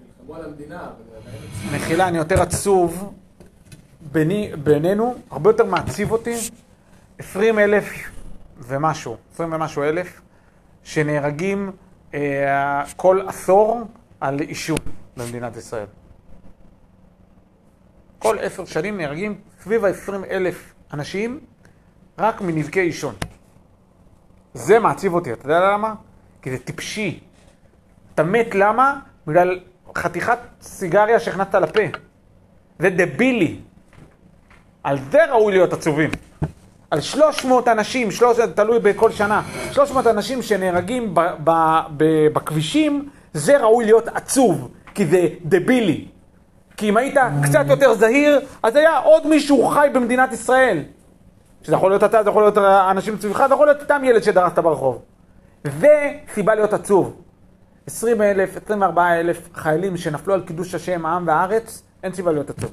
נלחמו 0.00 0.36
על 0.36 0.44
המדינה, 0.44 0.80
אבל. 0.82 1.76
מחילה, 1.76 2.08
אני 2.08 2.18
יותר 2.18 2.42
עצוב 2.42 3.12
ביני, 4.12 4.50
בינינו, 4.62 5.14
הרבה 5.30 5.50
יותר 5.50 5.64
מעציב 5.64 6.12
אותי 6.12 6.34
20 7.18 7.58
אלף 7.58 7.84
ומשהו, 8.66 9.16
20 9.34 9.52
ומשהו 9.52 9.82
אלף, 9.82 10.20
שנהרגים 10.82 11.72
אה, 12.14 12.84
כל 12.96 13.20
עשור 13.28 13.82
על 14.20 14.40
עישון 14.40 14.78
במדינת 15.16 15.56
ישראל. 15.56 15.86
כל 18.18 18.38
עשר 18.38 18.64
שנים 18.64 18.96
נהרגים 18.96 19.40
סביב 19.62 19.84
ה-20 19.84 20.12
אלף 20.30 20.74
אנשים 20.92 21.40
רק 22.18 22.40
מנזקי 22.40 22.80
עישון. 22.80 23.14
זה 24.54 24.78
מעציב 24.78 25.14
אותי, 25.14 25.32
אתה 25.32 25.46
יודע 25.46 25.60
למה? 25.60 25.94
כי 26.42 26.50
זה 26.50 26.58
טיפשי. 26.58 27.20
אתה 28.14 28.22
מת 28.22 28.54
למה? 28.54 29.00
בגלל 29.26 29.60
חתיכת 29.98 30.38
סיגריה 30.60 31.20
שהכנסת 31.20 31.54
לפה. 31.54 31.80
זה 32.78 32.90
דבילי. 32.90 33.60
על 34.82 34.98
זה 35.10 35.32
ראוי 35.32 35.52
להיות 35.52 35.72
עצובים. 35.72 36.10
על 36.94 37.00
300 37.00 37.68
אנשים, 37.68 38.10
300, 38.10 38.56
תלוי 38.56 38.78
בכל 38.78 39.10
שנה, 39.10 39.42
300 39.72 40.06
אנשים 40.06 40.42
שנהרגים 40.42 41.14
ב, 41.14 41.20
ב, 41.44 41.50
ב, 41.96 42.04
בכבישים, 42.32 43.08
זה 43.32 43.58
ראוי 43.58 43.84
להיות 43.84 44.08
עצוב, 44.08 44.68
כי 44.94 45.06
זה 45.06 45.28
דבילי. 45.44 46.08
כי 46.76 46.88
אם 46.88 46.96
היית 46.96 47.14
קצת 47.42 47.64
יותר 47.68 47.94
זהיר, 47.94 48.40
אז 48.62 48.76
היה 48.76 48.98
עוד 48.98 49.26
מישהו 49.26 49.66
חי 49.66 49.88
במדינת 49.94 50.32
ישראל. 50.32 50.82
שזה 51.62 51.74
יכול 51.76 51.90
להיות 51.90 52.04
אתה, 52.04 52.22
זה 52.22 52.30
יכול 52.30 52.42
להיות 52.42 52.58
אנשים 52.90 53.20
סביבך, 53.20 53.46
זה 53.48 53.54
יכול 53.54 53.66
להיות 53.66 53.80
סתם 53.82 54.02
ילד 54.04 54.22
שדרסת 54.22 54.58
ברחוב. 54.58 55.02
זה 55.80 56.12
סיבה 56.34 56.54
להיות 56.54 56.72
עצוב. 56.72 57.16
20 57.86 58.22
אלף, 58.22 58.56
24 58.64 59.20
אלף 59.20 59.48
חיילים 59.54 59.96
שנפלו 59.96 60.34
על 60.34 60.40
קידוש 60.40 60.74
השם, 60.74 61.06
העם 61.06 61.26
והארץ, 61.26 61.82
אין 62.02 62.12
סיבה 62.12 62.32
להיות 62.32 62.50
עצוב. 62.50 62.70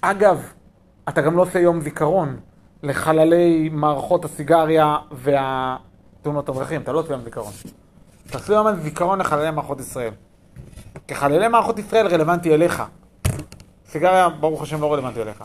אגב, 0.00 0.52
אתה 1.08 1.22
גם 1.22 1.36
לא 1.36 1.42
עושה 1.42 1.58
יום 1.58 1.80
זיכרון 1.80 2.36
לחללי 2.82 3.68
מערכות 3.68 4.24
הסיגריה 4.24 4.96
והתאונות 5.12 6.48
הדרכים, 6.48 6.80
אתה 6.80 6.92
לא 6.92 6.98
עושה 6.98 7.12
יום 7.12 7.22
זיכרון. 7.22 7.52
אתה 8.26 8.38
עושה 8.38 8.52
יום 8.52 8.76
זיכרון 8.76 9.18
לחללי 9.18 9.50
מערכות 9.50 9.80
ישראל. 9.80 10.12
כי 11.08 11.14
חללי 11.14 11.48
מערכות 11.48 11.78
ישראל 11.78 12.06
רלוונטי 12.06 12.54
אליך. 12.54 12.82
סיגריה, 13.88 14.28
ברוך 14.28 14.62
השם, 14.62 14.80
לא 14.80 14.92
רלוונטי 14.92 15.22
אליך. 15.22 15.44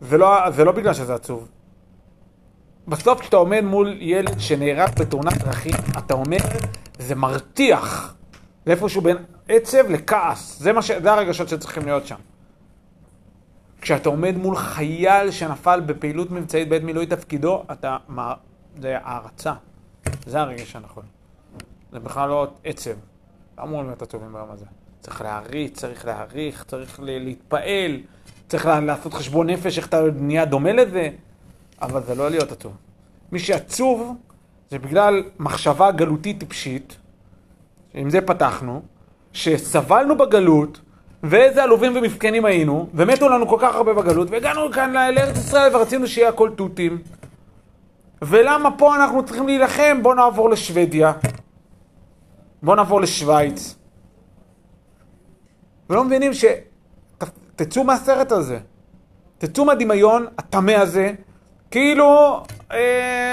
זה 0.00 0.18
לא, 0.18 0.50
זה 0.50 0.64
לא 0.64 0.72
בגלל 0.72 0.94
שזה 0.94 1.14
עצוב. 1.14 1.48
בסוף 2.88 3.20
כשאתה 3.20 3.36
עומד 3.36 3.60
מול 3.64 3.96
ילד 4.00 4.40
שנהרג 4.40 4.90
בתאונת 5.00 5.38
דרכים, 5.44 5.74
אתה 5.98 6.14
אומר, 6.14 6.38
זה 6.98 7.14
מרתיח. 7.14 8.14
זה 8.66 8.72
איפשהו 8.72 9.02
בין 9.02 9.16
עצב 9.48 9.90
לכעס. 9.90 10.58
זה, 10.58 10.72
מה 10.72 10.82
ש... 10.82 10.90
זה 10.90 11.12
הרגשות 11.12 11.48
שצריכים 11.48 11.86
להיות 11.86 12.06
שם. 12.06 12.16
כשאתה 13.80 14.08
עומד 14.08 14.36
מול 14.36 14.56
חייל 14.56 15.30
שנפל 15.30 15.80
בפעילות 15.80 16.30
מבצעית 16.30 16.68
בעת 16.68 16.82
מילוי 16.82 17.06
תפקידו, 17.06 17.62
אתה... 17.72 17.96
זה 18.80 18.98
הערצה. 19.02 19.52
זה 20.26 20.40
הרגש 20.40 20.76
הנכון. 20.76 21.04
זה 21.92 21.98
בכלל 21.98 22.28
לא 22.28 22.46
עצב. 22.64 22.90
לא 23.58 23.62
אמורים 23.62 23.86
להיות 23.86 24.02
עצובים 24.02 24.32
ביום 24.32 24.50
הזה. 24.50 24.64
צריך 25.00 25.20
להעריץ, 25.20 25.78
צריך 25.78 26.06
להעריך, 26.06 26.64
צריך 26.64 27.00
להתפעל, 27.02 28.00
צריך 28.48 28.66
לעשות 28.66 29.14
חשבון 29.14 29.50
נפש, 29.50 29.78
איך 29.78 29.88
אתה 29.88 30.02
נהיה 30.14 30.44
דומה 30.44 30.72
לזה, 30.72 31.10
אבל 31.82 32.02
זה 32.02 32.14
לא 32.14 32.30
להיות 32.30 32.52
עצוב. 32.52 32.76
מי 33.32 33.38
שעצוב 33.38 34.16
זה 34.70 34.78
בגלל 34.78 35.22
מחשבה 35.38 35.90
גלותית 35.90 36.40
טיפשית, 36.40 36.96
עם 37.94 38.10
זה 38.10 38.20
פתחנו, 38.20 38.82
שסבלנו 39.32 40.18
בגלות, 40.18 40.80
ואיזה 41.22 41.62
עלובים 41.62 41.96
ומסכנים 41.96 42.44
היינו, 42.44 42.88
ומתו 42.94 43.28
לנו 43.28 43.48
כל 43.48 43.56
כך 43.60 43.74
הרבה 43.74 43.94
בגלות, 43.94 44.30
והגענו 44.30 44.72
כאן 44.72 44.92
לארץ 45.14 45.36
ישראל 45.36 45.76
ורצינו 45.76 46.06
שיהיה 46.06 46.28
הכל 46.28 46.50
תותים. 46.56 47.02
ולמה 48.22 48.70
פה 48.78 48.96
אנחנו 48.96 49.24
צריכים 49.24 49.46
להילחם? 49.46 49.98
בואו 50.02 50.14
נעבור 50.14 50.50
לשוודיה. 50.50 51.12
בואו 52.62 52.76
נעבור 52.76 53.00
לשוויץ. 53.00 53.74
ולא 55.90 56.04
מבינים 56.04 56.34
ש... 56.34 56.44
תצאו 57.56 57.84
מהסרט 57.84 58.32
הזה. 58.32 58.58
תצאו 59.38 59.64
מהדמיון 59.64 60.26
הטמא 60.38 60.72
הזה, 60.72 61.12
כאילו 61.70 62.42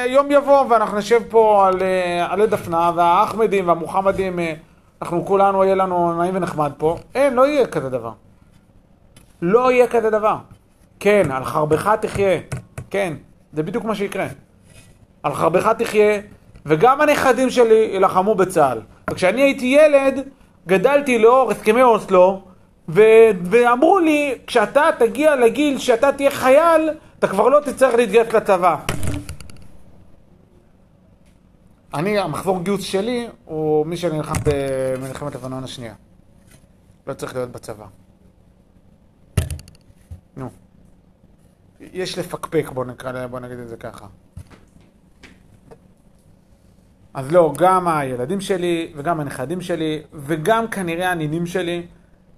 יום 0.08 0.32
יבוא 0.32 0.66
ואנחנו 0.70 0.98
נשב 0.98 1.22
פה 1.30 1.68
על 1.68 1.82
אה, 1.82 2.28
עלי 2.30 2.48
דפנה, 2.48 2.92
והאחמדים 2.96 3.68
והמוחמדים, 3.68 4.40
אה, 4.40 4.54
אנחנו 5.02 5.26
כולנו, 5.26 5.64
יהיה 5.64 5.76
לנו 5.76 6.14
נעים 6.14 6.36
ונחמד 6.36 6.72
פה. 6.78 6.98
אין, 7.16 7.34
לא 7.34 7.48
יהיה 7.48 7.68
כזה 7.68 7.90
דבר. 7.90 8.12
לא 9.42 9.72
יהיה 9.72 9.88
כזה 9.88 10.10
דבר. 10.10 10.36
כן, 11.00 11.32
על 11.32 11.46
חרבך 11.46 11.96
תחיה. 12.02 12.40
כן, 12.90 13.14
זה 13.54 13.64
בדיוק 13.64 13.84
מה 13.84 13.96
שיקרה. 13.96 14.28
על 15.24 15.34
חרבך 15.34 15.68
תחיה, 15.78 16.20
וגם 16.66 17.02
הנכדים 17.02 17.50
שלי 17.50 17.90
יילחמו 17.94 18.36
בצה"ל. 18.36 18.80
וכשאני 19.10 19.42
הייתי 19.42 19.66
ילד, 19.66 20.28
גדלתי 20.68 21.20
לאור 21.20 21.52
הסכמי 21.52 21.84
אוסלו, 21.84 22.42
ו- 22.90 23.30
ואמרו 23.44 24.00
לי, 24.00 24.36
כשאתה 24.48 24.84
תגיע 25.00 25.36
לגיל 25.36 25.78
שאתה 25.78 26.12
תהיה 26.12 26.32
חייל, 26.32 26.90
אתה 27.20 27.28
כבר 27.28 27.50
לא 27.50 27.60
תצטרך 27.60 27.96
להתגייס 27.96 28.34
לצבא. 28.34 28.76
אני, 31.94 32.20
המחזור 32.20 32.64
גיוס 32.64 32.84
שלי 32.84 33.28
הוא 33.46 33.86
מי 33.86 33.98
שנלחם 33.98 34.34
במלחמת 34.46 35.36
לבנון 35.36 35.64
השנייה. 35.64 35.94
לא 37.08 37.14
צריך 37.14 37.36
להיות 37.36 37.52
בצבא. 37.52 37.86
נו. 40.38 40.50
יש 41.80 42.18
לפקפק, 42.18 42.70
בוא, 42.74 42.86
נקרא, 42.86 43.28
בוא 43.28 43.40
נגיד 43.40 43.60
את 43.60 43.68
זה 43.68 43.78
ככה. 43.78 44.08
אז 47.14 47.32
לא, 47.32 47.54
גם 47.58 47.88
הילדים 47.88 48.42
שלי, 48.42 48.94
וגם 48.96 49.20
הנכדים 49.20 49.62
שלי, 49.62 50.02
וגם 50.14 50.68
כנראה 50.68 51.12
הנינים 51.12 51.46
שלי, 51.46 51.88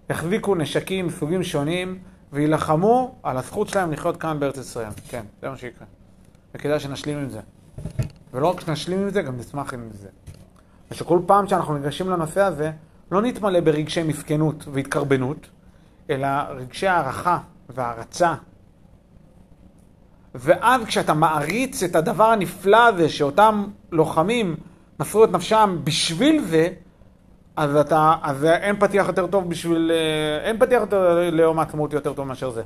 יחזיקו 0.09 0.55
נשקים 0.55 1.07
מסוגים 1.07 1.43
שונים, 1.43 1.99
ויילחמו 2.33 3.15
על 3.23 3.37
הזכות 3.37 3.69
שלהם 3.69 3.91
לחיות 3.91 4.17
כאן 4.17 4.39
בארץ 4.39 4.57
ישראל. 4.57 4.89
כן, 5.09 5.25
זה 5.41 5.49
מה 5.49 5.57
שיקרה. 5.57 5.87
וכדאי 6.55 6.79
שנשלים 6.79 7.17
עם 7.17 7.29
זה. 7.29 7.39
ולא 8.33 8.47
רק 8.47 8.59
שנשלים 8.59 8.99
עם 8.99 9.09
זה, 9.09 9.21
גם 9.21 9.37
נשמח 9.37 9.73
עם 9.73 9.89
זה. 9.91 10.07
ושכל 10.91 11.19
פעם 11.25 11.47
שאנחנו 11.47 11.73
ניגשים 11.73 12.09
לנושא 12.09 12.41
הזה, 12.41 12.71
לא 13.11 13.21
נתמלא 13.21 13.59
ברגשי 13.59 14.03
מסכנות 14.03 14.65
והתקרבנות, 14.73 15.47
אלא 16.09 16.27
רגשי 16.49 16.87
הערכה 16.87 17.37
והערצה. 17.69 18.33
ואז 20.35 20.85
כשאתה 20.85 21.13
מעריץ 21.13 21.83
את 21.83 21.95
הדבר 21.95 22.23
הנפלא 22.23 22.87
הזה, 22.87 23.09
שאותם 23.09 23.65
לוחמים 23.91 24.55
מסרו 24.99 25.23
את 25.23 25.31
נפשם 25.31 25.77
בשביל 25.83 26.43
זה, 26.43 26.69
אז 27.55 27.75
אתה, 27.75 28.15
אז 28.21 28.45
אין 28.45 28.79
פתיח 28.79 29.07
יותר 29.07 29.27
טוב 29.27 29.49
בשביל, 29.49 29.91
אה, 29.93 30.47
אין 30.47 30.59
פתיח 30.59 30.81
יותר 30.81 31.29
ליום 31.31 31.59
העצמאות 31.59 31.93
יותר 31.93 32.13
טוב 32.13 32.27
מאשר 32.27 32.49
זה. 32.49 32.63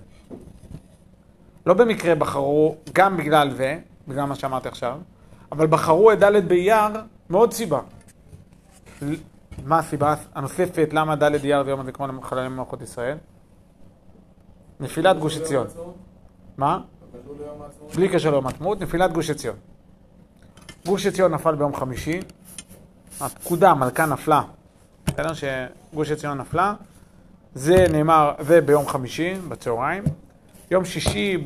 לא 1.65 1.73
במקרה 1.73 2.15
בחרו, 2.15 2.75
גם 2.93 3.17
בגלל 3.17 3.51
זה, 3.51 3.80
בגלל 4.08 4.25
מה 4.25 4.36
שאמרתי 4.36 4.67
עכשיו, 4.67 4.97
אבל 5.51 5.67
בחרו 5.67 6.12
את 6.12 6.19
ד' 6.23 6.47
באייר 6.47 6.91
מעוד 7.29 7.53
סיבה. 7.53 7.79
מה 9.65 9.79
הסיבה 9.79 10.15
הנוספת, 10.36 10.89
למה 10.91 11.15
ד' 11.15 11.23
אייר 11.23 11.63
זה 11.63 11.69
יום 11.69 11.79
הזה 11.79 11.91
כמו 11.91 12.08
לחללי 12.08 12.49
מערכות 12.49 12.81
ישראל? 12.81 13.17
נפילת 14.79 15.19
גוש 15.19 15.38
עציון. 15.38 15.67
מה? 16.58 16.81
בלי 17.95 18.10
קשר 18.10 18.31
ליום 18.31 18.47
העצמאות, 18.47 18.81
נפילת 18.81 19.13
גוש 19.13 19.29
עציון. 19.29 19.55
גוש 20.86 21.05
עציון 21.05 21.34
נפל 21.34 21.55
ביום 21.55 21.75
חמישי, 21.75 22.19
הפקודה, 23.21 23.73
מלכה 23.73 24.05
נפלה, 24.05 24.41
בסדר? 25.05 25.31
שגוש 25.34 26.12
עציון 26.12 26.38
נפלה, 26.38 26.73
זה 27.53 27.86
נאמר, 27.91 28.34
זה 28.39 28.62
ביום 28.62 28.88
חמישי, 28.88 29.34
בצהריים. 29.47 30.03
יום 30.71 30.86
שישי, 30.86 31.38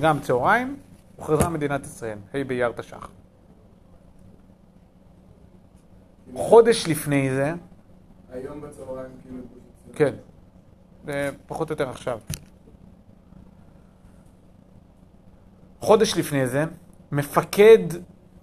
גם 0.00 0.20
צהריים, 0.20 0.76
הוכרזה 1.16 1.48
מדינת 1.48 1.84
ישראל, 1.84 2.18
ה' 2.34 2.44
באייר 2.44 2.72
תש"ח. 2.72 3.08
חודש 6.34 6.88
לפני 6.88 7.30
זה... 7.30 7.54
היום 8.32 8.60
בצהריים 8.60 9.10
כאילו... 9.22 9.42
כן, 9.94 10.14
פחות 11.46 11.70
או 11.70 11.72
יותר 11.72 11.90
עכשיו. 11.90 12.18
חודש 15.80 16.16
לפני 16.16 16.46
זה, 16.46 16.64
מפקד 17.12 17.78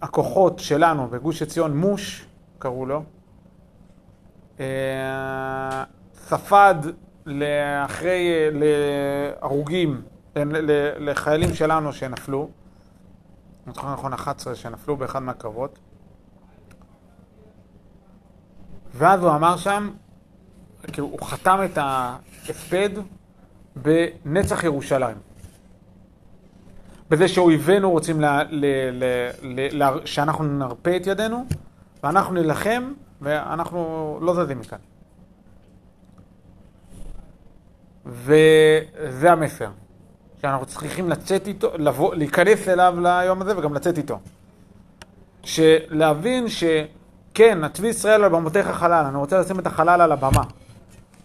הכוחות 0.01 0.59
שלנו 0.59 1.07
בגוש 1.07 1.41
עציון, 1.41 1.77
מוש, 1.77 2.27
קראו 2.59 2.85
לו, 2.85 3.03
אה, 4.59 5.83
ספד 6.13 6.75
לאחרי, 7.25 8.29
להרוגים, 8.51 10.01
לחיילים 10.99 11.53
שלנו 11.53 11.93
שנפלו, 11.93 12.49
אני 13.65 13.73
זוכר 13.73 13.93
נכון 13.93 14.13
11 14.13 14.55
שנפלו 14.55 14.97
באחד 14.97 15.19
מהקרבות, 15.19 15.79
ואז 18.93 19.23
הוא 19.23 19.35
אמר 19.35 19.57
שם, 19.57 19.89
כאילו, 20.93 21.07
הוא 21.07 21.21
חתם 21.21 21.59
את 21.65 21.77
ההספד 21.77 22.89
בנצח 23.75 24.63
ירושלים. 24.63 25.17
בזה 27.09 27.27
שאויבינו 27.27 27.91
רוצים 27.91 28.21
ל, 28.21 28.25
ל, 28.25 28.65
ל, 28.91 29.03
ל, 29.41 29.83
ל, 29.83 30.05
שאנחנו 30.05 30.43
נרפה 30.43 30.95
את 30.95 31.07
ידינו, 31.07 31.45
ואנחנו 32.03 32.33
נילחם, 32.33 32.93
ואנחנו 33.21 34.19
לא 34.21 34.33
זזים 34.33 34.59
מכאן. 34.59 34.77
וזה 38.05 39.31
המסר, 39.31 39.69
שאנחנו 40.45 40.65
צריכים 40.65 41.09
לצאת 41.09 41.47
איתו, 41.47 41.69
לבוא, 41.77 42.15
להיכנס 42.15 42.67
אליו 42.67 42.95
ליום 43.01 43.41
הזה 43.41 43.57
וגם 43.57 43.73
לצאת 43.73 43.97
איתו. 43.97 44.19
שלהבין 45.43 46.45
שכן, 46.49 47.63
הצבי 47.63 47.87
ישראל 47.87 48.23
על 48.23 48.29
במותיך 48.29 48.67
חלל, 48.67 49.05
אני 49.05 49.17
רוצה 49.17 49.39
לשים 49.39 49.59
את 49.59 49.67
החלל 49.67 50.01
על 50.01 50.11
הבמה. 50.11 50.43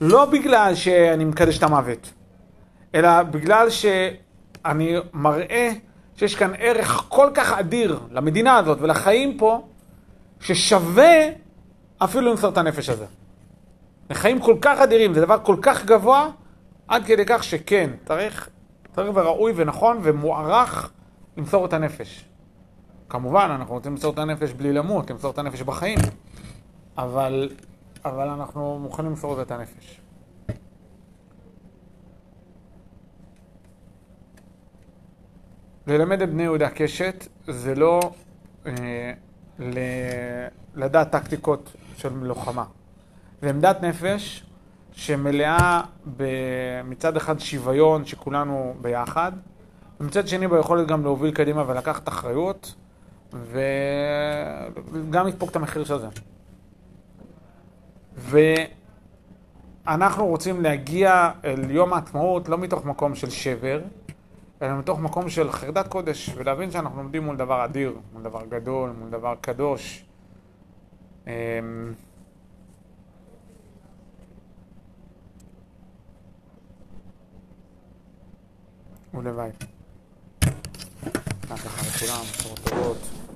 לא 0.01 0.25
בגלל 0.25 0.75
שאני 0.75 1.25
מקדש 1.25 1.59
את 1.59 1.63
המוות, 1.63 2.13
אלא 2.95 3.23
בגלל 3.23 3.71
שאני 3.71 4.97
מראה 5.13 5.73
שיש 6.17 6.35
כאן 6.35 6.53
ערך 6.59 7.05
כל 7.09 7.31
כך 7.35 7.53
אדיר 7.53 8.01
למדינה 8.11 8.57
הזאת 8.57 8.79
ולחיים 8.81 9.39
פה, 9.39 9.69
ששווה 10.41 11.29
אפילו 11.99 12.31
למסור 12.31 12.51
את 12.51 12.59
הנפש 12.59 12.89
הזה. 12.89 13.07
חיים 14.13 14.41
כל 14.41 14.57
כך 14.61 14.81
אדירים, 14.81 15.15
זה 15.15 15.21
דבר 15.21 15.39
כל 15.43 15.57
כך 15.63 15.85
גבוה, 15.85 16.29
עד 16.89 17.05
כדי 17.05 17.23
כך 17.27 17.45
שכן, 17.45 17.91
צריך, 18.05 18.49
צריך 18.99 19.11
וראוי 19.15 19.53
ונכון 19.57 19.99
ומוערך 20.03 20.93
למסור 21.37 21.67
את 21.67 21.73
הנפש. 21.73 22.25
כמובן, 23.09 23.49
אנחנו 23.51 23.75
רוצים 23.75 23.93
למסור 23.93 24.13
את 24.13 24.19
הנפש 24.19 24.53
בלי 24.53 24.73
למות, 24.73 25.11
למסור 25.11 25.31
את 25.31 25.39
הנפש 25.39 25.63
בחיים, 25.63 25.99
אבל, 26.99 27.51
אבל 28.05 28.29
אנחנו 28.29 28.79
מוכנים 28.79 29.11
למסור 29.11 29.43
את 29.43 29.51
הנפש. 29.51 30.01
ללמד 35.87 36.23
את 36.23 36.31
בני 36.31 36.43
יהודה 36.43 36.71
קשת 36.71 37.27
זה 37.47 37.75
לא 37.75 38.01
אה, 38.67 39.13
לדעת 40.75 41.11
טקטיקות 41.11 41.73
של 41.97 42.13
לוחמה. 42.15 42.65
זה 43.43 43.51
עמדת 43.51 43.83
נפש 43.83 44.48
שמלאה 44.99 45.81
מצד 46.85 47.17
אחד 47.17 47.41
שוויון 47.41 48.05
שכולנו 48.05 48.75
ביחד, 48.81 49.33
ומצד 50.01 50.29
שני 50.29 50.49
ביכולת 50.49 50.89
גם 50.89 51.03
להוביל 51.03 51.31
קדימה 51.31 51.65
ולקחת 51.67 52.09
אחריות, 52.09 52.75
וגם 54.93 55.27
לדפוק 55.27 55.51
את 55.51 55.57
המחיר 55.57 55.85
של 55.85 55.99
זה. 55.99 56.07
ואנחנו 59.87 60.27
רוצים 60.27 60.61
להגיע 60.63 61.31
אל 61.45 61.71
יום 61.71 61.93
העצמאות 61.93 62.49
לא 62.49 62.59
מתוך 62.59 62.85
מקום 62.85 63.15
של 63.15 63.31
שבר, 63.31 63.81
אלא 64.63 64.79
מתוך 64.79 65.01
מקום 65.01 65.29
של 65.29 65.53
חרדת 65.53 65.89
קודש, 65.89 66.31
ולהבין 66.37 66.71
שאנחנו 66.71 67.01
עומדים 67.01 67.23
מול 67.23 67.37
דבר 67.37 67.65
אדיר, 67.65 67.93
מול 68.13 68.23
דבר 68.23 68.43
גדול, 68.49 68.91
מול 68.99 69.11
דבר 69.11 69.35
קדוש. 69.41 70.05
ולוואי. 79.15 79.51
ככה 81.51 81.83
לכולם, 81.89 82.25
בשורות 82.33 82.61
טובות. 82.65 83.28